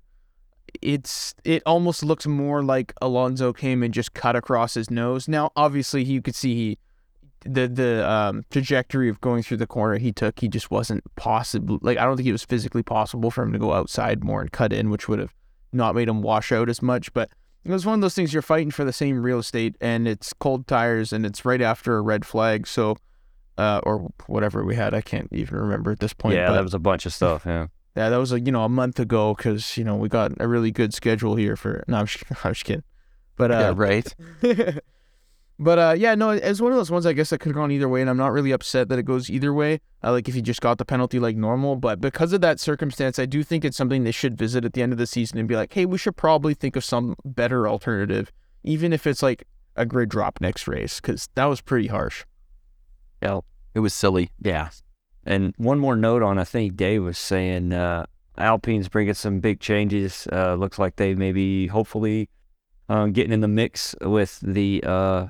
[0.81, 5.27] it's it almost looks more like Alonso came and just cut across his nose.
[5.27, 6.79] Now, obviously, you could see he
[7.43, 11.79] the the um trajectory of going through the corner he took, he just wasn't possible.
[11.81, 14.51] Like I don't think it was physically possible for him to go outside more and
[14.51, 15.33] cut in, which would have
[15.73, 17.13] not made him wash out as much.
[17.13, 17.29] But
[17.63, 20.33] it was one of those things you're fighting for the same real estate, and it's
[20.33, 22.67] cold tires, and it's right after a red flag.
[22.67, 22.97] So,
[23.57, 26.35] uh, or whatever we had, I can't even remember at this point.
[26.35, 27.43] yeah, but that was a bunch of stuff.
[27.45, 27.67] Yeah.
[27.95, 30.47] yeah, that was like you know a month ago because you know we got a
[30.47, 31.83] really good schedule here for.
[31.87, 32.83] No, I'm just, I'm just kidding.
[33.35, 34.15] But yeah, uh, right.
[35.61, 37.71] but uh, yeah, no, it's one of those ones I guess that could have gone
[37.71, 39.79] either way, and I'm not really upset that it goes either way.
[40.03, 43.19] Uh, like if he just got the penalty like normal, but because of that circumstance,
[43.19, 45.47] I do think it's something they should visit at the end of the season and
[45.47, 48.31] be like, hey, we should probably think of some better alternative,
[48.63, 49.43] even if it's like
[49.75, 52.25] a grid drop next race, because that was pretty harsh.
[53.21, 53.41] Yeah,
[53.75, 54.31] it was silly.
[54.41, 54.69] Yeah.
[55.25, 58.07] And one more note on, I think Dave was saying uh,
[58.39, 60.27] Alpine's bringing some big changes.
[60.31, 62.29] Uh, looks like they maybe, hopefully,
[62.89, 65.27] um, getting in the mix with the uh,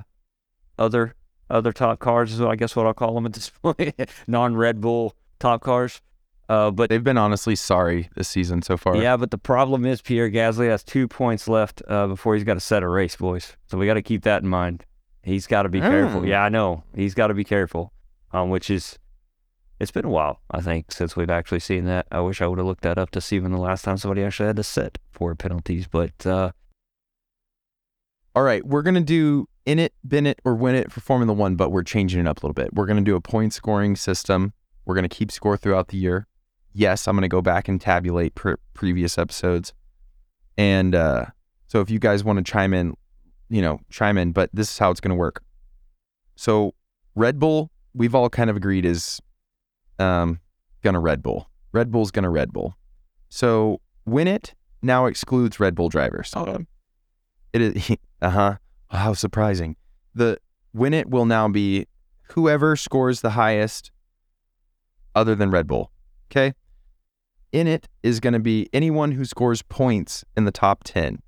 [0.78, 1.14] other
[1.50, 3.94] other top cars is what I guess what I'll call them at this point,
[4.26, 6.00] non Red Bull top cars.
[6.48, 8.96] Uh, but They've been honestly sorry this season so far.
[8.96, 12.54] yeah, but the problem is Pierre Gasly has two points left uh, before he's got
[12.54, 13.56] to set a race, boys.
[13.68, 14.84] So we got to keep that in mind.
[15.22, 16.22] He's got to be careful.
[16.22, 16.28] Mm.
[16.28, 16.82] Yeah, I know.
[16.94, 17.92] He's got to be careful.
[18.32, 18.98] Um, which is,
[19.78, 22.06] it's been a while, I think, since we've actually seen that.
[22.10, 24.22] I wish I would have looked that up to see when the last time somebody
[24.22, 25.86] actually had to set four penalties.
[25.86, 26.50] But uh,
[28.34, 31.56] All right, we're gonna do in it, bin it, or win it for Formula One,
[31.56, 32.72] but we're changing it up a little bit.
[32.74, 34.52] We're gonna do a point scoring system.
[34.84, 36.26] We're gonna keep score throughout the year.
[36.72, 39.72] Yes, I'm gonna go back and tabulate pre- previous episodes,
[40.56, 41.26] and uh,
[41.68, 42.94] so if you guys want to chime in,
[43.48, 44.32] you know, chime in.
[44.32, 45.42] But this is how it's gonna work.
[46.36, 46.74] So
[47.14, 49.20] Red Bull, we've all kind of agreed is
[49.98, 50.40] um,
[50.82, 51.48] gonna Red Bull.
[51.72, 52.74] Red Bull's gonna Red Bull.
[53.28, 56.32] So win it now excludes Red Bull drivers.
[56.36, 56.66] Okay.
[57.52, 58.56] It is uh huh.
[58.92, 59.76] How surprising.
[60.14, 60.38] The
[60.74, 61.86] win it will now be
[62.32, 63.90] whoever scores the highest
[65.14, 65.90] other than Red Bull.
[66.30, 66.52] Okay?
[67.52, 71.22] In it is going to be anyone who scores points in the top 10.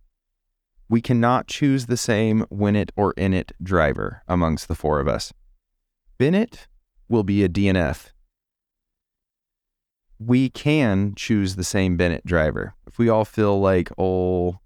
[0.88, 5.08] We cannot choose the same win it or in it driver amongst the four of
[5.08, 5.32] us.
[6.18, 6.68] Bin it
[7.08, 8.10] will be a DNF.
[10.18, 12.74] We can choose the same bin it driver.
[12.86, 14.60] If we all feel like, oh,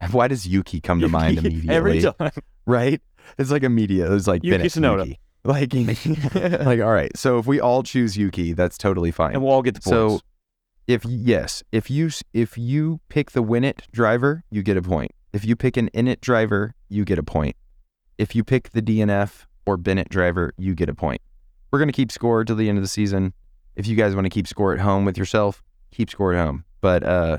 [0.10, 1.74] why does Yuki come to mind immediately?
[1.74, 2.30] every time.
[2.66, 3.00] right?
[3.38, 4.12] It's like immediate.
[4.12, 4.56] It's like Yuki.
[5.04, 5.18] Yuki.
[5.42, 5.74] Like,
[6.34, 7.14] like, all right.
[7.16, 9.32] So if we all choose Yuki, that's totally fine.
[9.34, 9.90] and we'll all get the points.
[9.90, 10.20] So
[10.86, 15.12] if yes, if you if you pick the win it driver, you get a point.
[15.32, 17.56] If you pick an in it driver, you get a point.
[18.18, 21.20] If you pick the DNF or bin it driver, you get a point.
[21.70, 23.32] We're gonna keep score till the end of the season.
[23.76, 26.64] If you guys want to keep score at home with yourself, keep score at home.
[26.80, 27.38] But uh,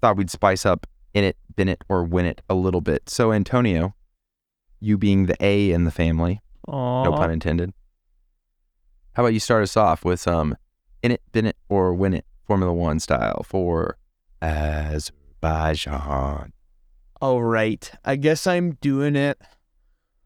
[0.00, 0.86] thought we'd spice up
[1.16, 3.08] in it, bin it, or win it a little bit.
[3.08, 3.94] So Antonio,
[4.80, 7.72] you being the A in the family, no pun intended.
[9.14, 10.58] How about you start us off with some
[11.02, 13.96] in it, bin it, or win it Formula One style for
[14.42, 16.52] Azerbaijan?
[17.22, 17.90] All right.
[18.04, 19.40] I guess I'm doing it.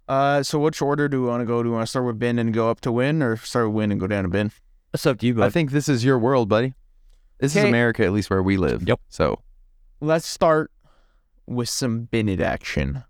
[0.09, 1.63] Uh, so which order do we want to go?
[1.63, 3.77] Do we want to start with bin and go up to win, or start with
[3.77, 4.51] win and go down to bin?
[4.91, 6.75] That's up to you, I think this is your world, buddy.
[7.39, 8.83] This is America, at least where we live.
[8.89, 9.01] Yep.
[9.09, 9.41] So
[10.01, 10.73] Let's start
[11.51, 13.05] with some bin it action.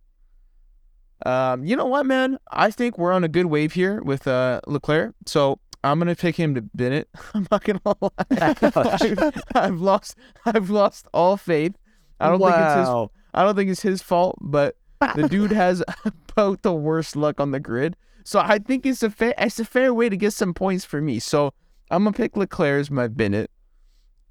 [1.27, 2.39] Um, you know what, man?
[2.51, 5.15] I think we're on a good wave here with uh Leclerc.
[5.27, 7.09] So I'm gonna pick him to bin it.
[7.35, 8.09] I'm not gonna lie.
[8.31, 10.17] I've, I've lost
[10.47, 11.77] I've lost all faith.
[12.19, 12.89] I don't think it's his
[13.35, 14.77] I don't think it's his fault, but
[15.15, 17.97] the dude has about the worst luck on the grid.
[18.25, 21.01] So I think it's a fair it's a fair way to get some points for
[21.01, 21.19] me.
[21.19, 21.53] So
[21.91, 23.51] I'm gonna pick Leclerc as my bin it.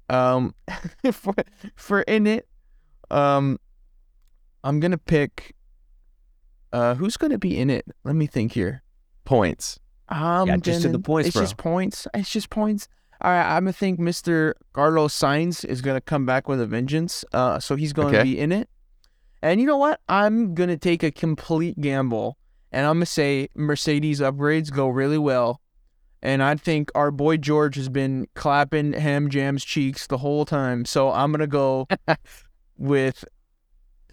[0.08, 0.54] Um,
[1.12, 1.34] for
[1.76, 2.48] for in it,
[3.12, 3.58] um,
[4.64, 5.54] I'm gonna pick.
[6.72, 7.84] Uh, who's gonna be in it?
[8.04, 8.82] Let me think here.
[9.24, 9.78] points.
[10.08, 11.42] I'm Yeah, just to gonna- the points, It's bro.
[11.44, 12.06] just points.
[12.14, 12.88] It's just points.
[13.20, 14.54] All right, I'm gonna think Mr.
[14.72, 17.24] Carlos Sainz is gonna come back with a vengeance.
[17.32, 18.24] Uh, so he's going to Okay.
[18.32, 18.68] be in it.
[19.40, 20.00] And you know what?
[20.08, 22.38] I'm gonna take a complete gamble,
[22.72, 25.60] and I'm gonna say Mercedes upgrades go really well.
[26.22, 30.84] And I think our boy George has been clapping Ham Jam's cheeks the whole time.
[30.86, 31.86] So I'm gonna go
[32.76, 33.24] with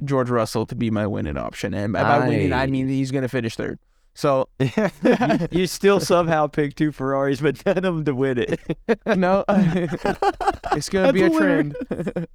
[0.03, 1.73] George Russell to be my winning option.
[1.73, 3.79] And by winning, I mean he's gonna finish third.
[4.13, 4.49] So
[5.51, 8.59] you still somehow pick two Ferraris, but none of them to win it.
[9.17, 11.71] no, it's gonna be a That's a winner.
[11.71, 12.27] trend.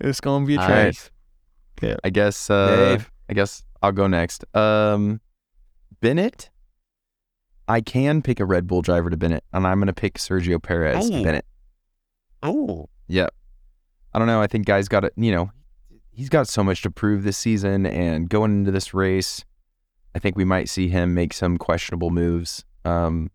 [0.00, 1.10] it's gonna be a trend.
[1.82, 1.96] right.
[2.04, 2.50] I guess.
[2.50, 2.98] Uh.
[3.28, 4.44] I guess I'll go next.
[4.56, 5.20] Um,
[6.00, 6.50] Bin it.
[7.68, 10.14] I can pick a Red Bull driver to bin it, and I'm going to pick
[10.18, 11.22] Sergio Perez Oh.
[11.24, 11.44] Bin it.
[12.44, 13.34] Oh, Yep.
[14.14, 14.40] I don't know.
[14.40, 15.12] I think guys got it.
[15.16, 15.50] You know,
[16.16, 19.44] he's got so much to prove this season, and going into this race,
[20.14, 22.64] I think we might see him make some questionable moves.
[22.86, 23.30] Um,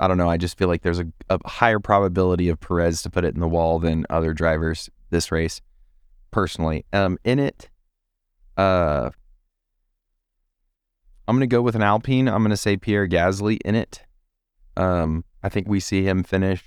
[0.00, 0.28] I don't know.
[0.28, 3.40] I just feel like there's a, a higher probability of Perez to put it in
[3.40, 5.60] the wall than other drivers this race.
[6.32, 7.68] Personally, um, in it,
[8.56, 9.10] uh,
[11.26, 12.28] I'm gonna go with an Alpine.
[12.28, 14.02] I'm gonna say Pierre Gasly in it.
[14.76, 16.62] Um, I think we see him finish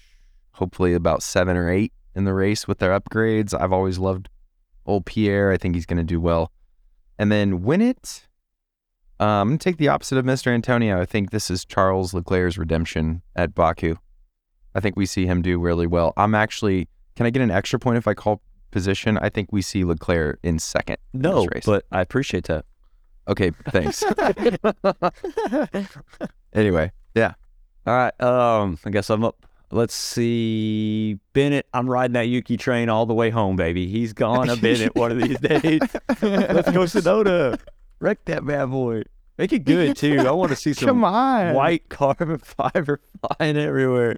[0.51, 3.59] hopefully about seven or eight in the race with their upgrades.
[3.59, 4.29] I've always loved
[4.85, 5.51] old Pierre.
[5.51, 6.51] I think he's going to do well.
[7.17, 8.27] And then win it.
[9.19, 10.47] Um, I'm going to take the opposite of Mr.
[10.47, 10.99] Antonio.
[10.99, 13.95] I think this is Charles Leclerc's redemption at Baku.
[14.75, 16.13] I think we see him do really well.
[16.17, 19.17] I'm actually, can I get an extra point if I call position?
[19.19, 20.97] I think we see Leclerc in second.
[21.13, 21.65] no, race.
[21.65, 22.65] but I appreciate that.
[23.27, 24.03] Okay, thanks.
[26.53, 27.33] anyway, yeah.
[27.85, 28.21] All right.
[28.21, 29.45] Um, I guess I'm up.
[29.73, 31.17] Let's see.
[31.33, 33.87] Bin it, I'm riding that Yuki train all the way home, baby.
[33.87, 35.81] He's gone a bin it one of these days.
[36.21, 37.59] Let's go Tsunoda.
[37.99, 39.01] Wreck that bad boy.
[39.39, 40.19] Make it good too.
[40.19, 41.55] I want to see some Come on.
[41.55, 44.17] white carbon fiber flying everywhere.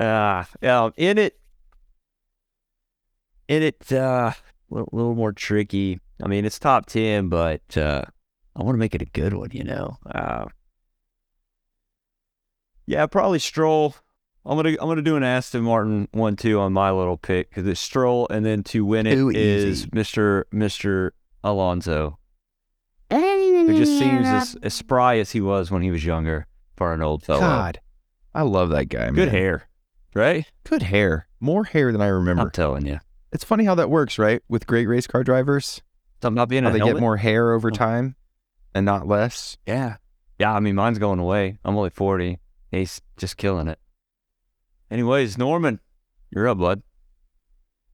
[0.00, 1.38] Ah, yeah, in it,
[3.46, 6.00] in it, uh, a little, little more tricky.
[6.20, 8.02] I mean, it's top ten, but uh,
[8.56, 9.50] I want to make it a good one.
[9.52, 9.96] You know.
[10.12, 10.46] Uh,
[12.86, 13.94] yeah, probably Stroll.
[14.44, 17.66] I'm gonna I'm gonna do an Aston Martin one two on my little pick because
[17.66, 19.90] it's Stroll, and then to win it Too is easy.
[19.92, 21.12] Mister Mister
[21.44, 22.18] Alonso,
[23.10, 27.02] who just seems as, as spry as he was when he was younger for an
[27.02, 27.40] old fellow.
[27.40, 27.80] God,
[28.34, 29.06] I love that guy.
[29.10, 29.28] Good man.
[29.28, 29.68] hair,
[30.14, 30.50] right?
[30.64, 31.26] Good hair.
[31.38, 32.42] More hair than I remember.
[32.42, 32.98] I'm telling you,
[33.32, 34.42] It's funny how that works, right?
[34.48, 35.82] With great race car drivers,
[36.22, 36.96] something about being how a they helmet.
[36.96, 37.56] get more hair Oh.
[37.56, 38.16] over time
[38.74, 39.56] and not less.
[39.66, 39.96] Yeah,
[40.38, 40.52] yeah.
[40.54, 41.58] I mean, mine's going away.
[41.64, 42.39] I'm only forty.
[42.70, 43.78] He's just killing it.
[44.90, 45.80] Anyways, Norman,
[46.30, 46.82] you're up, bud.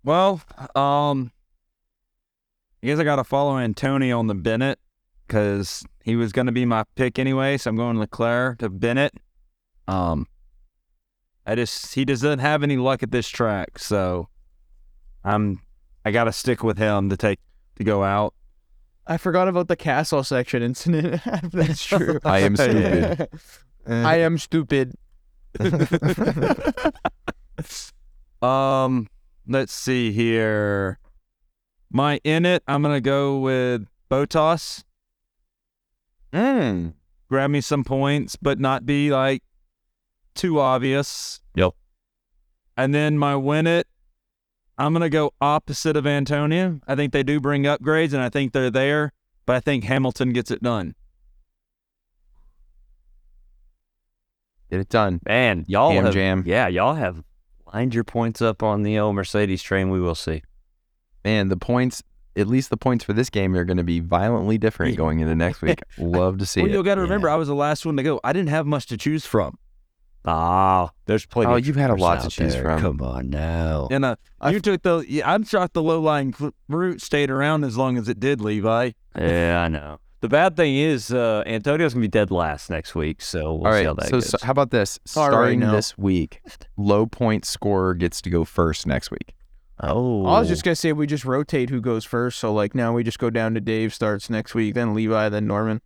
[0.05, 0.41] Well,
[0.74, 1.33] um,
[2.83, 4.79] I guess I got to follow Antonio on the bin it
[5.27, 7.57] because he was going to be my pick anyway.
[7.59, 9.14] So I'm going Leclerc to bin it.
[9.89, 10.27] Um,
[11.47, 14.29] I just he doesn't have any luck at this track, so
[15.24, 15.61] I'm
[16.05, 17.41] I got to stick with him to take
[17.77, 18.35] to go out.
[19.07, 21.22] I forgot about the castle section incident.
[21.53, 22.18] That's true.
[22.24, 23.29] I am stupid.
[23.89, 24.95] I am stupid.
[28.43, 29.09] Um,
[29.47, 30.99] let's see here.
[31.91, 34.84] My in it, I'm gonna go with Bottas.
[36.32, 36.93] Mm.
[37.28, 39.43] grab me some points, but not be like
[40.34, 41.41] too obvious.
[41.55, 41.72] Yep.
[42.76, 43.87] And then my win it,
[44.76, 46.80] I'm gonna go opposite of Antonio.
[46.87, 49.12] I think they do bring upgrades, and I think they're there,
[49.47, 50.95] but I think Hamilton gets it done.
[54.70, 55.20] Get it done.
[55.26, 56.42] Man, y'all Ham have, jam.
[56.46, 57.22] yeah, y'all have
[57.72, 59.90] lined your points up on the old Mercedes train.
[59.90, 60.42] We will see.
[61.24, 62.02] Man, the points,
[62.36, 65.34] at least the points for this game are going to be violently different going into
[65.34, 65.80] next week.
[65.98, 66.74] Love to see well, it.
[66.74, 68.20] you got to remember, I was the last one to go.
[68.24, 69.58] I didn't have much to choose from,
[70.24, 71.52] Ah, there's plenty.
[71.52, 72.62] Oh, you've had a lot to choose there.
[72.62, 72.80] from.
[72.80, 73.86] Come on now.
[73.92, 75.04] and uh, I- you took the.
[75.08, 76.34] Yeah, I'm shocked the low lying
[76.68, 78.90] route stayed around as long as it did, Levi.
[79.16, 79.98] Yeah, I know.
[80.20, 83.78] The bad thing is, uh, Antonio's gonna be dead last next week, so we'll All
[83.78, 84.28] see how that So, goes.
[84.30, 84.98] so how about this?
[85.14, 85.72] All right, Starting now.
[85.72, 86.40] this week,
[86.76, 89.34] low point scorer gets to go first next week.
[89.82, 92.38] oh, I was just gonna say we just rotate who goes first.
[92.38, 95.46] So like now we just go down to Dave starts next week, then Levi, then
[95.46, 95.82] Norman.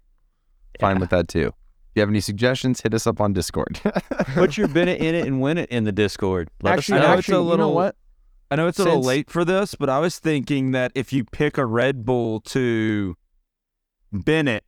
[0.79, 1.49] Fine with that too.
[1.49, 3.81] If you have any suggestions, hit us up on Discord.
[4.35, 6.49] put your bin it in it and win it in the Discord.
[6.63, 7.13] Let actually, us I know.
[7.15, 7.97] know it's a actually, you know little- what?
[8.53, 11.13] I know it's a little Since- late for this, but I was thinking that if
[11.13, 13.17] you pick a Red Bull to
[14.13, 14.65] bin it,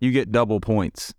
[0.00, 1.14] you get double points.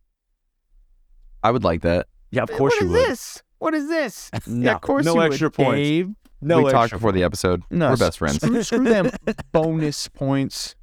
[1.43, 2.07] I would like that.
[2.31, 3.09] yeah, of course what you is would.
[3.11, 3.43] this?
[3.59, 4.29] What is this?
[4.47, 5.77] No, yeah, of course no you extra would, points.
[5.89, 6.09] Dave.
[6.41, 7.63] No we extra talked before the episode.
[7.71, 8.35] No, We're best friends.
[8.37, 9.09] Screw, screw them
[9.51, 10.75] bonus points.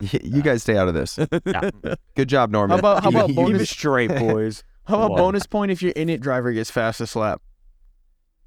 [0.00, 1.18] you guys stay out of this.
[1.46, 1.70] Yeah.
[2.16, 2.74] Good job, Norman.
[2.74, 3.70] How about how about Keep it bonus?
[3.70, 4.62] straight, boys.
[4.84, 5.16] How about Wow.
[5.18, 7.40] bonus point if your in it driver gets fastest lap?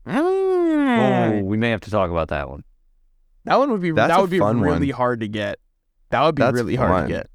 [0.06, 0.14] Mm.
[0.16, 1.36] Hmm.
[1.40, 2.64] oh, we may have to talk about that one.
[3.46, 4.90] That one would be That's that would be really one.
[4.90, 5.60] hard to get.
[6.12, 7.28] That would be That's really hard to get.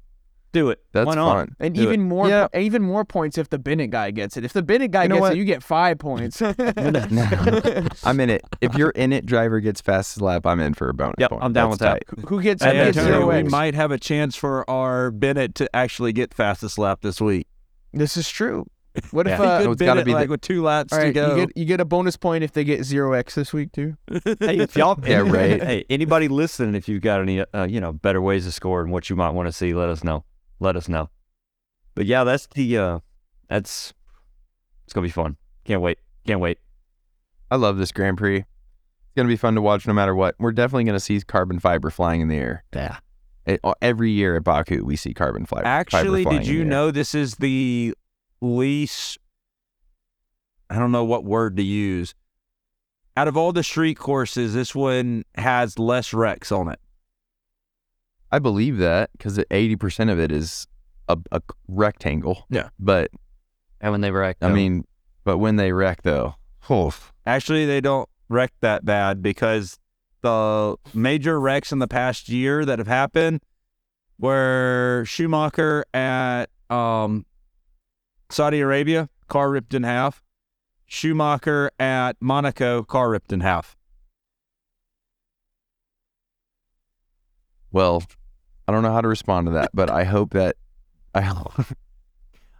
[0.53, 0.81] Do it.
[0.91, 1.33] That's Why not?
[1.33, 1.55] fun.
[1.59, 2.47] And Do even more Yeah.
[2.53, 4.43] even more points if the bin it guy gets it.
[4.43, 5.33] If the bin it guy You know gets what?
[5.33, 6.41] it, you get five points.
[8.03, 8.41] I'm in it.
[8.61, 11.43] If you're in it driver gets fastest lap, I'm in for a bonus Yep, point.
[11.43, 12.17] I'm down That's with that.
[12.19, 12.29] tight.
[12.29, 13.49] Who gets, And who Hey, gets Antonio, we X?
[13.51, 17.47] might have a chance for our bin it to actually get fastest lap this week.
[17.93, 18.65] This is true.
[19.11, 19.45] What if Yeah.
[19.45, 21.05] uh, Good Oh, it's gotta bin it, be the- like with two laps all to
[21.05, 21.29] right, go.
[21.29, 23.95] you get you get a bonus point if they get zero X this week too.
[24.41, 25.63] Hey, if y'all, Yeah, right.
[25.63, 28.91] Hey, anybody listening, if you've got any, uh, you know, better ways to score and
[28.91, 30.25] what you might want to see, let us know.
[30.61, 31.09] Let us know.
[31.95, 32.99] But yeah, that's the, uh,
[33.49, 33.93] that's,
[34.85, 35.35] it's gonna be fun.
[35.65, 35.97] Can't wait.
[36.25, 36.59] Can't wait.
[37.49, 38.37] I love this Grand Prix.
[38.37, 40.35] It's gonna be fun to watch no matter what.
[40.39, 42.63] We're definitely gonna see carbon fiber flying in the air.
[42.73, 42.99] Yeah.
[43.45, 45.65] It, uh, every year at Baku, we see carbon fiber.
[45.65, 47.95] Actually, fiber did you know this is the
[48.39, 49.17] least?
[50.69, 52.13] I don't know what word to use.
[53.17, 56.79] Out of all the street courses, this one has less wrecks on it.
[58.31, 60.67] I believe that because eighty percent of it is
[61.07, 62.45] a, a rectangle.
[62.49, 62.69] Yeah.
[62.79, 63.11] But
[63.79, 64.85] And when they wreck, I mean,
[65.23, 66.35] but when they wreck though,
[66.69, 67.11] oof.
[67.25, 69.77] Actually, they don't wreck that bad because
[70.21, 73.41] the major wrecks in the past year that have happened
[74.17, 77.25] were Schumacher at um,
[78.29, 80.23] Saudi Arabia, car ripped in half.
[80.85, 83.75] Schumacher at Monaco, car ripped in half.
[87.71, 88.03] well,
[88.71, 90.55] I don't know how to respond to that, but I hope that
[91.13, 91.51] I hope,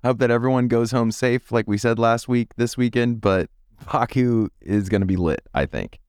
[0.03, 3.21] I hope that everyone goes home safe, like we said last week, this weekend.
[3.21, 3.49] But
[3.91, 5.41] Baku is gonna be lit.
[5.53, 5.99] I think.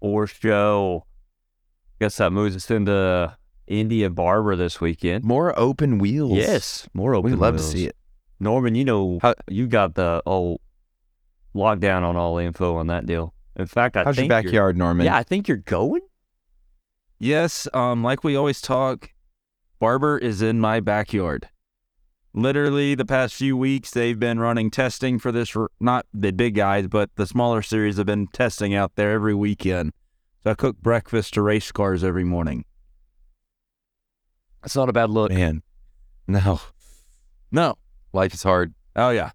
[0.00, 1.04] or show.
[2.00, 3.36] Guess that moves us into
[3.66, 5.24] Indy and Barber this weekend.
[5.24, 6.38] More open wheels.
[6.38, 7.30] Yes, more open.
[7.32, 7.38] Wheels.
[7.38, 7.70] we love wheels.
[7.72, 7.96] to see it.
[8.40, 10.60] Norman, you know, How- you got the old
[11.54, 13.34] lockdown on all info on that deal.
[13.56, 15.04] In fact, I How's your backyard, Norman?
[15.06, 16.00] Yeah, I think you're going.
[17.18, 19.10] Yes, um, like we always talk,
[19.80, 21.48] Barber is in my backyard.
[22.34, 26.86] Literally, the past few weeks, they've been running testing for this, not the big guys,
[26.86, 29.92] but the smaller series have been testing out there every weekend.
[30.44, 32.64] So I cook breakfast to race cars every morning.
[34.62, 35.32] That's not a bad look.
[35.32, 35.62] man.
[36.26, 36.60] No,
[37.50, 37.76] No,
[38.12, 38.74] life is hard.
[38.94, 39.30] Oh yeah.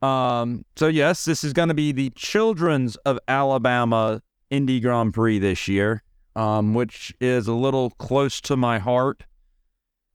[0.00, 5.40] Um, so yes, this is going to be the Children's of Alabama Indy Grand Prix
[5.40, 6.02] this year,
[6.38, 9.24] um, which is a little close to my heart.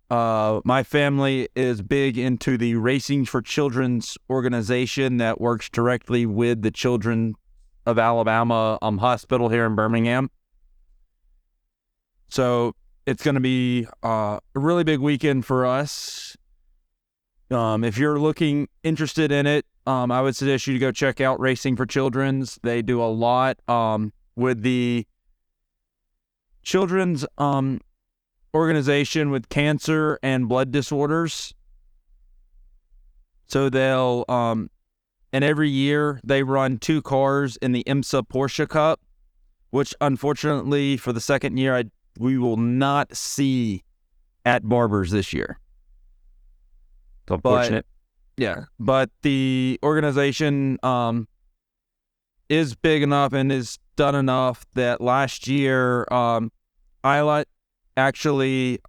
[0.09, 6.61] Uh, my family is big into the Racing for Children's organization that works directly with
[6.61, 7.35] the Children
[7.85, 10.31] of Alabama um, Hospital here in Birmingham.
[12.29, 12.73] So
[13.05, 16.37] it's going to be uh, a really big weekend for us.
[17.51, 21.19] Um, if you're looking interested in it, um, I would suggest you to go check
[21.19, 22.59] out Racing for Children's.
[22.63, 25.05] They do a lot um, with the
[26.63, 27.81] children's um,
[28.53, 31.53] organization with cancer and blood disorders.
[33.47, 34.69] So they'll, um,
[35.31, 39.01] and every year they run two cars in the IMSA Porsche Cup,
[39.69, 41.85] which unfortunately for the second year I
[42.19, 43.83] we will not see
[44.45, 45.59] at Barbers this year.
[47.23, 47.85] It's unfortunate.
[48.37, 51.27] Yeah, but the organization um,
[52.49, 56.51] is big enough and is done enough that last year, um,
[57.95, 58.79] actually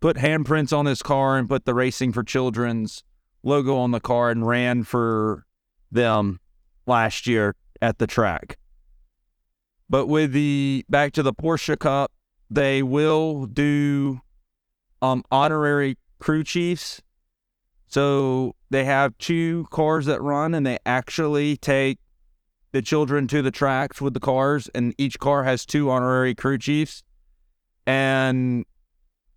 [0.00, 3.02] put handprints on his car and put the Racing for Children's
[3.42, 5.44] logo on the car and ran for
[5.90, 6.40] them
[6.86, 8.58] last year at the track.
[9.88, 12.12] But with the back to the Porsche Cup,
[12.50, 14.20] they will do
[15.00, 17.00] um, honorary crew chiefs.
[17.86, 21.98] So they have two cars that run, and they actually take
[22.72, 26.58] the children to the tracks with the cars, and each car has two honorary crew
[26.58, 27.02] chiefs.
[27.86, 28.64] And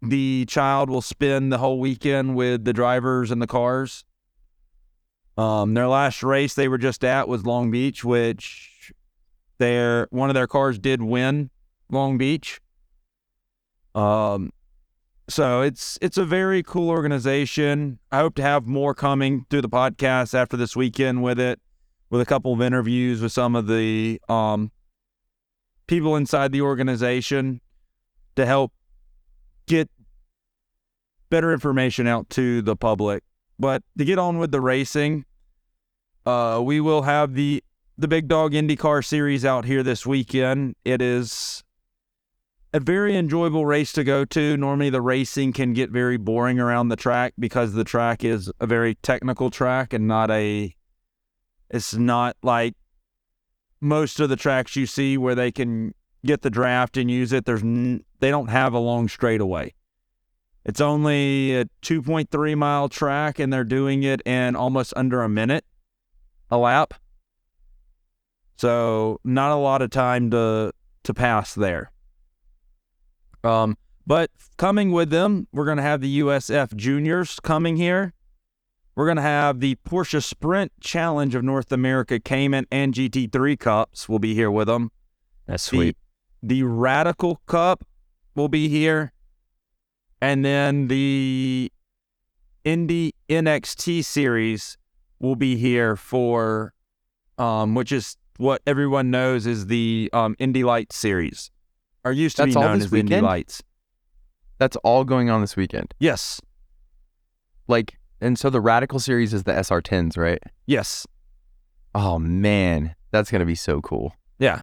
[0.01, 4.03] the child will spend the whole weekend with the drivers and the cars.
[5.37, 8.91] Um, their last race they were just at was Long Beach, which
[9.59, 11.49] their one of their cars did win
[11.89, 12.59] Long Beach.
[13.95, 14.51] Um,
[15.29, 17.99] so it's it's a very cool organization.
[18.11, 21.59] I hope to have more coming through the podcast after this weekend with it,
[22.11, 24.69] with a couple of interviews with some of the um,
[25.87, 27.61] people inside the organization
[28.35, 28.71] to help
[29.65, 29.89] get
[31.29, 33.23] better information out to the public.
[33.57, 35.25] But to get on with the racing,
[36.25, 37.63] uh, we will have the
[37.97, 40.75] the Big Dog IndyCar Series out here this weekend.
[40.83, 41.63] It is
[42.73, 44.57] a very enjoyable race to go to.
[44.57, 48.65] Normally, the racing can get very boring around the track because the track is a
[48.65, 50.75] very technical track and not a.
[51.71, 52.75] It's not like
[53.79, 55.93] most of the tracks you see where they can
[56.25, 57.45] get the draft and use it.
[57.45, 59.73] There's n- they don't have a long straightaway.
[60.63, 65.65] It's only a 2.3 mile track, and they're doing it in almost under a minute
[66.51, 66.93] a lap.
[68.57, 71.91] So not a lot of time to to pass there.
[73.43, 78.13] Um, but coming with them, we're going to have the USF Juniors coming here.
[78.95, 84.09] We're going to have the Porsche Sprint Challenge of North America Cayman and GT3 Cups
[84.09, 84.91] will be here with them.
[85.47, 85.95] That's sweet.
[86.41, 87.85] The, the Radical Cup
[88.35, 89.13] will be here.
[90.21, 91.71] And then the
[92.63, 94.77] Indy NXT series
[95.19, 96.73] will be here for,
[97.37, 101.51] um, which is what everyone knows is the um, Indy Lights series,
[102.03, 103.21] or used to That's be known as Indy?
[103.21, 103.63] Lights.
[104.57, 105.93] That's all going on this weekend.
[105.99, 106.39] Yes,
[107.67, 110.39] Like, and so the Radical series is the SR10s, right?
[110.65, 111.05] yes,
[111.93, 114.13] Oh man, that's gonna be so cool.
[114.39, 114.61] Yeah.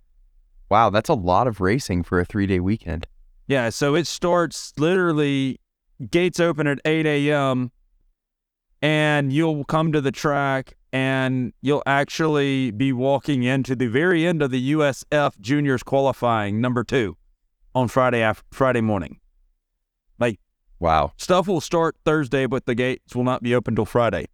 [0.70, 3.06] Wow, that's a lot of racing for a three day weekend.
[3.46, 3.68] yeah.
[3.70, 5.58] So it starts literally
[6.10, 7.70] gates open at 8 a.m.
[8.80, 14.40] and you'll come to the track and you'll actually be walking into the very end
[14.42, 17.16] of the USF Juniors qualifying number two
[17.74, 19.18] on Friday af- Friday morning.
[20.80, 21.12] Wow.
[21.16, 24.26] Stuff will start Thursday, but the gates will not be open till Friday.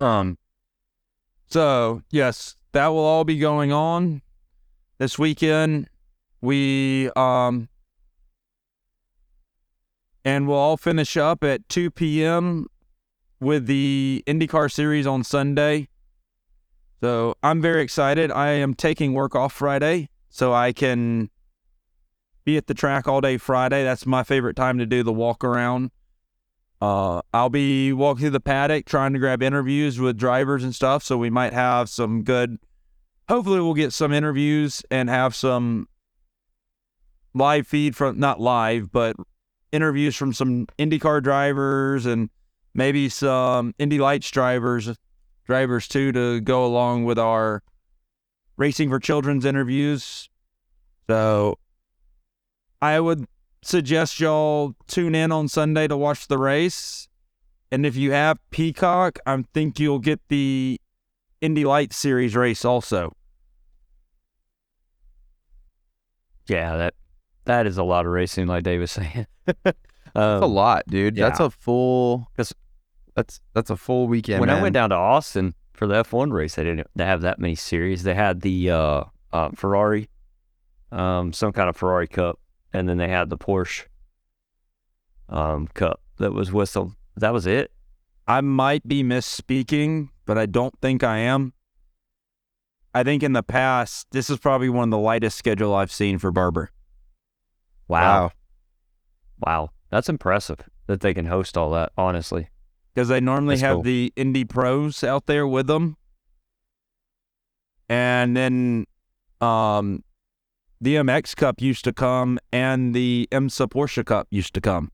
[0.00, 0.38] Um.
[1.48, 4.22] So yes, that will all be going on
[4.98, 5.88] this weekend.
[6.40, 7.68] We um.
[10.24, 12.66] And we'll all finish up at 2 p.m.
[13.40, 15.88] with the IndyCar series on Sunday.
[17.00, 18.30] So I'm very excited.
[18.30, 21.30] I am taking work off Friday so I can
[22.48, 23.84] be at the track all day Friday.
[23.84, 25.90] That's my favorite time to do the walk around.
[26.80, 31.02] Uh, I'll be walking through the paddock trying to grab interviews with drivers and stuff.
[31.02, 32.56] So we might have some good.
[33.28, 35.88] Hopefully, we'll get some interviews and have some
[37.34, 39.14] live feed from not live, but
[39.70, 42.30] interviews from some IndyCar drivers and
[42.72, 44.88] maybe some Indy Lights drivers,
[45.44, 47.62] drivers too, to go along with our
[48.56, 50.30] Racing for Children's interviews.
[51.08, 51.58] So
[52.80, 53.26] I would
[53.62, 57.08] suggest y'all tune in on Sunday to watch the race.
[57.70, 60.80] And if you have Peacock, I think you'll get the
[61.40, 63.14] Indy Lights Series race also.
[66.48, 66.94] Yeah, that
[67.44, 69.26] that is a lot of racing, like Dave was saying.
[69.64, 69.76] That's
[70.14, 71.16] a um, lot, dude.
[71.16, 71.46] That's yeah.
[71.46, 72.28] a full.
[72.36, 72.54] 'Cause-
[73.18, 74.38] that's that's a full weekend.
[74.38, 77.56] when I went down to Austin for the F1 race, they didn't have that many
[77.56, 78.04] series.
[78.04, 80.08] They had the uh, uh, Ferrari,
[80.92, 82.38] um, some kind of Ferrari Cup,
[82.72, 83.84] and then they had the Porsche
[85.28, 86.96] um, Cup that was with them.
[87.16, 87.72] That was it.
[88.26, 91.52] I might be misspeaking, but I don't think I am.
[92.94, 96.18] I think in the past, this is probably one of the lightest schedule I've seen
[96.18, 96.70] for Barber.
[97.86, 98.32] Wow.
[99.40, 99.70] Wow.
[99.90, 102.48] That's impressive that they can host all that, honestly.
[102.94, 103.82] because they normally That's have cool.
[103.84, 105.96] the Indy pros out there with them,
[107.88, 108.86] and then
[109.40, 110.02] um,
[110.80, 114.90] the MX Cup used to come, and the IMSA Porsche Cup used to come.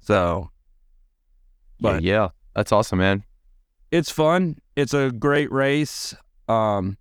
[0.00, 0.50] So
[1.78, 2.28] Yeah, But- yeah.
[2.54, 3.24] That's awesome, man.
[3.90, 4.56] it's fun.
[4.76, 6.14] It's a great race.
[6.48, 6.96] Um,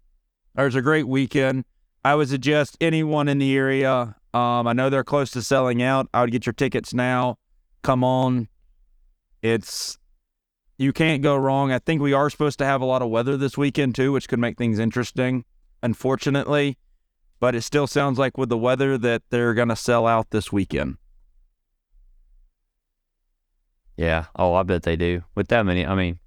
[0.58, 1.64] or it's a great weekend.
[2.04, 4.16] I would suggest anyone in the area.
[4.34, 6.08] Um, I know they're close to selling out.
[6.14, 7.38] I would get your tickets now.
[7.84, 8.50] Come on.
[9.42, 9.98] It's
[10.78, 11.72] you can't go wrong.
[11.72, 14.28] I think we are supposed to have a lot of weather this weekend too, which
[14.28, 15.46] could make things interesting.
[15.86, 16.78] Unfortunately,
[17.40, 20.52] but it still sounds like with the weather that they're going to sell out this
[20.52, 20.98] weekend.
[23.98, 24.26] Yeah.
[24.36, 25.22] Oh, I bet they do.
[25.36, 26.18] With that many, I mean,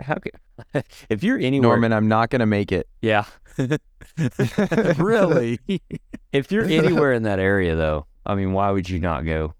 [0.00, 0.32] how could,
[1.10, 2.88] if you're anywhere, Norman, I'm not gonna make it.
[3.02, 3.24] yeah.
[4.98, 5.60] really?
[6.32, 9.54] If you're anywhere in that area, though, I mean, why would you not go?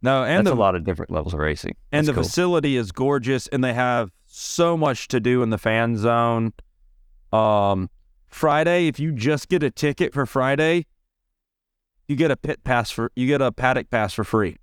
[0.00, 1.74] No, and That's the a lot of different levels of racing.
[1.90, 2.22] and That's the cool.
[2.22, 6.52] facility is gorgeous and they have so much to do in the fan zone
[7.32, 7.90] um
[8.34, 10.84] friday if you just get a ticket for friday
[12.08, 14.56] you get a pit pass for you get a paddock pass for free.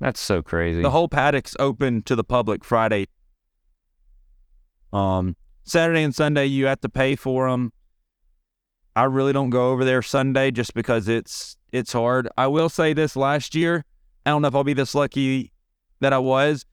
[0.00, 0.82] That's so crazy.
[0.82, 3.06] the whole paddock's open to the public friday.
[4.92, 7.72] Um saturday and sunday you have to pay for them
[8.94, 12.28] i really don't go over there sunday just because it's it's hard.
[12.38, 13.84] I will say this last year
[14.24, 15.52] i don't know if i'll be this lucky
[16.00, 16.64] that i was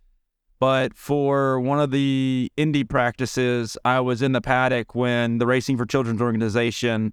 [0.63, 5.75] but for one of the Indy practices i was in the paddock when the racing
[5.75, 7.11] for children's organization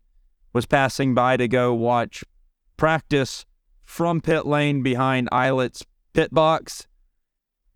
[0.52, 2.22] was passing by to go watch
[2.76, 3.44] practice
[3.82, 6.86] from pit lane behind Ilott's pit box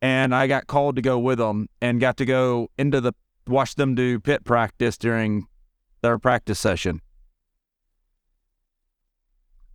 [0.01, 3.13] and I got called to go with them and got to go into the
[3.49, 5.49] watch them do pit practice during
[6.03, 7.01] their practice session.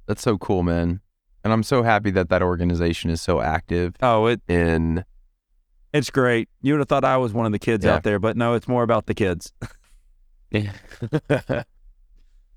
[0.06, 1.02] That's so cool, man.
[1.44, 5.04] And I'm so happy that that organization is so active Oh, it in
[5.94, 6.50] it's great.
[6.62, 7.96] You would have thought I was one of the kids Yeah.
[7.96, 9.52] out there, but no, it's more about the kids.
[10.52, 10.72] Yeah.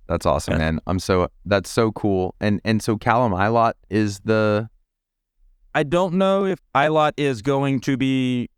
[0.09, 0.81] That's awesome, man.
[0.87, 2.35] I'm so that's so cool.
[2.41, 4.71] And and so Callum Ilott is the
[5.75, 8.49] I don't know if Ilott is going to be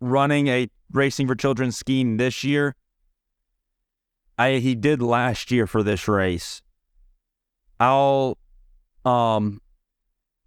[0.00, 2.74] running a Racing for Children scheme this year.
[4.36, 6.60] I he did last year for this race.
[7.78, 8.38] I'll
[9.04, 9.60] um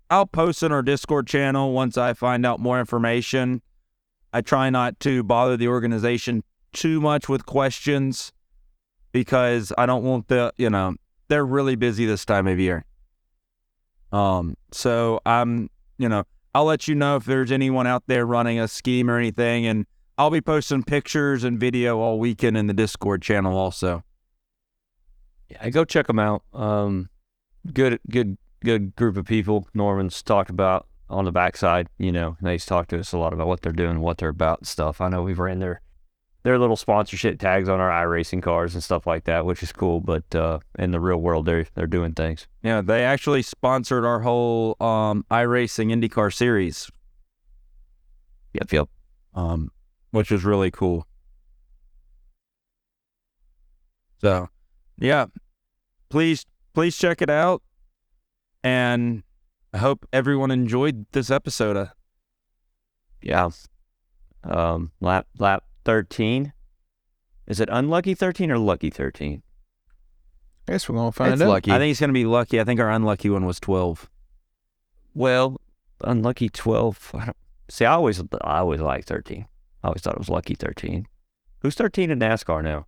[0.10, 3.62] I'll post in our Discord channel once I find out more information.
[4.34, 8.34] I try not to bother the organization too much with questions
[9.12, 10.96] because I don't want the, you know,
[11.28, 12.86] they're really busy this time of year.
[14.12, 16.24] Um so I'm you know,
[16.56, 19.86] I'll let you know if there's anyone out there running a scheme or anything, and
[20.18, 24.04] I'll be posting pictures and video all weekend in the Discord channel also.
[25.50, 26.44] Yeah, go check them out.
[26.54, 27.10] Um,
[27.74, 29.68] good, good, good group of people.
[29.74, 31.90] Norman's talked about on the backside.
[31.98, 34.30] You know, and he's talked to us a lot about what they're doing, what they're
[34.30, 35.02] about, and stuff.
[35.02, 35.82] I know we've ran their
[36.44, 40.02] their little sponsorship tags on our iRacing cars and stuff like that, which is cool.
[40.02, 42.48] But uh, in the real world, they're they're doing things.
[42.62, 46.90] Yeah, they actually sponsored our whole um, iRacing IndyCar series,
[48.54, 48.90] Yep, yep.
[49.34, 49.72] um,
[50.12, 51.08] which was really cool.
[54.22, 54.50] So,
[54.98, 55.26] yeah,
[56.10, 57.62] please please check it out,
[58.64, 59.24] and
[59.74, 61.90] I hope everyone enjoyed this episode.
[63.22, 63.50] Yeah.
[64.44, 66.54] Um, lap lap thirteen.
[67.48, 69.42] Is it unlucky thirteen or lucky thirteen?
[70.68, 71.50] I guess we're gonna find it's out.
[71.50, 71.72] lucky.
[71.72, 72.60] I think he's going to be lucky.
[72.60, 74.10] I think our unlucky one was 12.
[75.14, 75.60] Well,
[76.02, 77.12] unlucky twelve.
[77.14, 77.38] I don't,
[77.70, 79.48] see, I always I always liked thirteen.
[79.84, 81.08] I always thought it was lucky thirteen.
[81.60, 82.86] Who's thirteen in NASCAR now?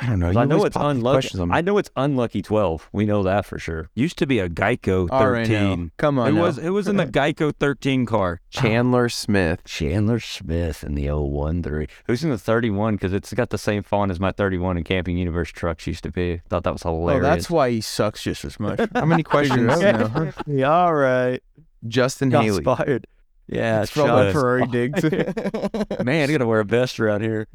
[0.00, 0.26] I don't know.
[0.26, 1.14] 'Cause You I know it's unlucky.
[1.14, 1.54] questions on me.
[1.56, 2.88] I know it's unlucky twelve.
[2.92, 3.90] We know that for sure.
[3.96, 5.10] Used to be a Geico 13.
[5.10, 5.88] All right, now.
[5.96, 6.28] Come on.
[6.28, 6.42] It now.
[6.42, 8.40] was it was in the Geico 13 car.
[8.50, 9.64] Chandler Smith.
[9.64, 11.88] Chandler Smith in the 013.
[12.06, 12.94] Who's in the 31?
[12.94, 16.12] Because it's got the same font as my 31 in Camping Universe trucks used to
[16.12, 16.42] be.
[16.48, 17.02] Thought that was hilarious.
[17.02, 17.34] Oh, hilarious.
[17.44, 18.80] that's why he sucks just as much.
[18.94, 19.58] How many questions?
[19.74, 20.32] Figured it out now.
[20.46, 21.42] yeah, all right.
[21.88, 22.58] Justin Got Haley.
[22.58, 23.06] inspired.
[23.48, 24.32] Yeah, It's from a shots.
[24.32, 25.02] Ferrari digs.
[26.04, 27.48] Man, I gotta wear a vest around here.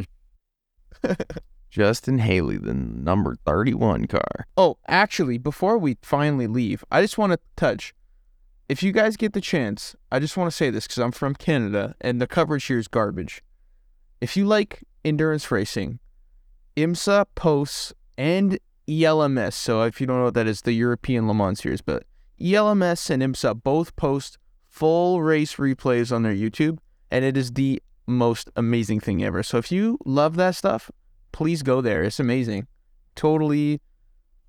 [1.73, 4.45] Justin Haley, the number 31 car.
[4.55, 7.95] Oh, actually, before we finally leave, I just want to touch.
[8.69, 11.33] If you guys get the chance, I just want to say this because I'm from
[11.33, 13.41] Canada and the coverage here is garbage.
[14.21, 15.97] If you like endurance racing,
[16.77, 19.55] IMSA posts and ELMS.
[19.55, 22.03] So if you don't know what that is, the European Le Mans series, but
[22.39, 24.37] ELMS and IMSA both post
[24.69, 26.77] full race replays on their YouTube,
[27.09, 29.41] and it is the most amazing thing ever.
[29.41, 30.91] So if you love that stuff,
[31.33, 32.03] please go there.
[32.03, 32.67] It's amazing.
[33.15, 33.81] Totally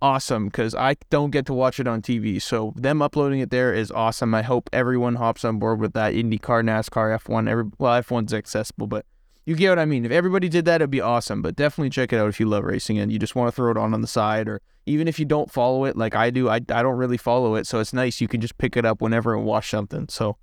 [0.01, 2.41] awesome because I don't get to watch it on TV.
[2.41, 4.35] So them uploading it there is awesome.
[4.35, 7.49] I hope everyone hops on board with that IndyCar, NASCAR, F1.
[7.49, 9.07] Every well, F1's accessible, but
[9.47, 10.05] you get what I mean.
[10.05, 11.43] If everybody did that, it'd be awesome.
[11.43, 13.71] But definitely check it out if you love racing and you just want to throw
[13.71, 16.49] it on on the side, or even if you don't follow it like I do.
[16.49, 18.21] I I don't really follow it, so it's nice.
[18.21, 20.07] You can just pick it up whenever and watch something.
[20.09, 20.37] So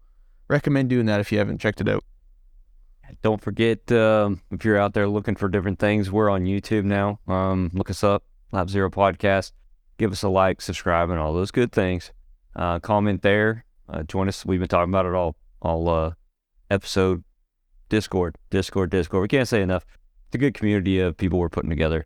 [0.47, 2.03] recommend doing that if you haven't checked it out.
[3.21, 7.19] Don't forget, um, if you're out there looking for different things, we're on YouTube now.
[7.27, 9.51] Um, look us up, Lap Zero Podcast.
[9.97, 12.11] Give us a like, subscribe, and all those good things.
[12.55, 13.65] Uh, comment there.
[13.87, 14.45] Uh, join us.
[14.45, 16.11] We've been talking about it all, all uh,
[16.69, 17.23] episode.
[17.89, 19.21] Discord, Discord, Discord.
[19.21, 19.85] We can't say enough.
[20.27, 22.05] It's a good community of people we're putting together.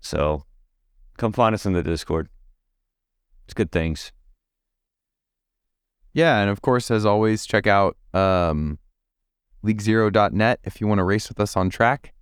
[0.00, 0.44] So
[1.16, 2.28] come find us in the Discord.
[3.44, 4.10] It's good things.
[6.12, 8.80] Yeah, and of course, as always, check out um,
[9.64, 12.12] leaguezero.net if you want to race with us on track.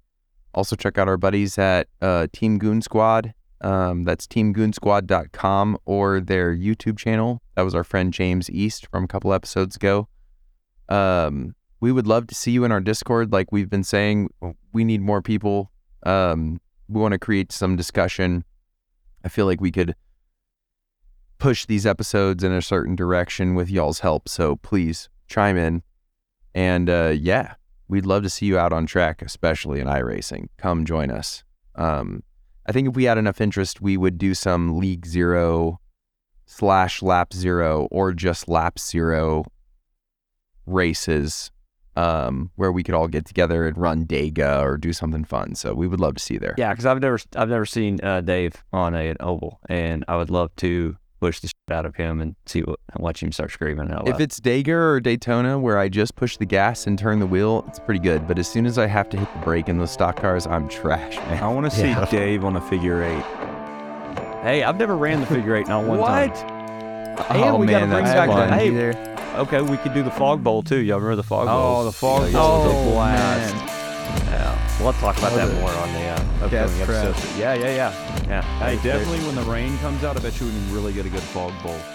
[0.55, 3.35] Also, check out our buddies at uh, Team Goon Squad.
[3.61, 7.43] Um, that's teamgoonsquad.com or their YouTube channel.
[7.57, 10.09] That was our friend James East from a couple episodes ago.
[10.89, 13.33] Um, we would love to see you in our Discord.
[13.33, 14.31] Like we've been saying,
[14.73, 15.71] we need more people.
[16.05, 18.45] Um, we want to create some discussion.
[19.25, 19.95] I feel like we could
[21.39, 24.29] push these episodes in a certain direction with y'all's help.
[24.29, 25.83] So please chime in.
[26.55, 27.55] And uh, yeah,
[27.89, 30.49] we'd love to see you out on track, especially in iRacing.
[30.57, 31.45] Come join us.
[31.75, 32.23] Um,
[32.67, 35.81] I think if we had enough interest, we would do some League Zero
[36.47, 39.45] slash Lap Zero or just Lap Zero
[40.67, 41.51] races
[41.99, 45.57] um, where we could all get together and run Dega or do something fun.
[45.57, 46.55] So we would love to see you there.
[46.57, 50.17] Yeah, because I've never I've never seen uh, Dave on a, an oval, and I
[50.17, 53.51] would love to push the shit out of him and see what watch him start
[53.51, 54.15] screaming out loud.
[54.15, 57.65] If it's Dega or Daytona where I just push the gas and turn the wheel,
[57.69, 58.27] it's pretty good.
[58.29, 60.69] But as soon as I have to hit the brake in those stock cars, I'm
[60.69, 61.43] trash, man.
[61.43, 62.05] I want to see Yeah.
[62.07, 63.25] Dave on a figure eight.
[64.43, 66.35] hey, I've never ran the figure eight not one What?
[66.35, 67.17] time.
[67.31, 68.53] Oh, we gotta man, bring that's back fun.
[68.53, 69.15] hey, there.
[69.37, 70.79] Okay, we could do the fog bowl too.
[70.79, 71.81] Y'all remember the fog bowl?
[71.81, 72.65] Oh, the fog Yeah, bowl.
[72.67, 73.55] yeah, Oh, blast.
[73.57, 73.78] man.
[74.27, 77.17] Yeah, we'll talk about that more on the uh, upcoming episode.
[77.39, 78.43] Yeah, yeah, yeah, yeah.
[78.59, 81.11] Hey, definitely when the rain comes out, I bet you we can really get a
[81.11, 81.79] good fog bowl.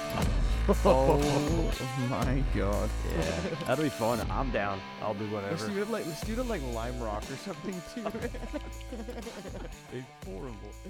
[0.86, 1.18] Oh
[2.10, 2.90] my god.
[3.20, 4.26] Yeah, that'll be fun.
[4.32, 4.80] I'm down.
[5.02, 5.68] I'll do Let's whatever.
[5.68, 8.06] do it like let's do it like Lime Rock or something too.
[9.92, 10.56] It's horrible.
[10.86, 10.90] Uh,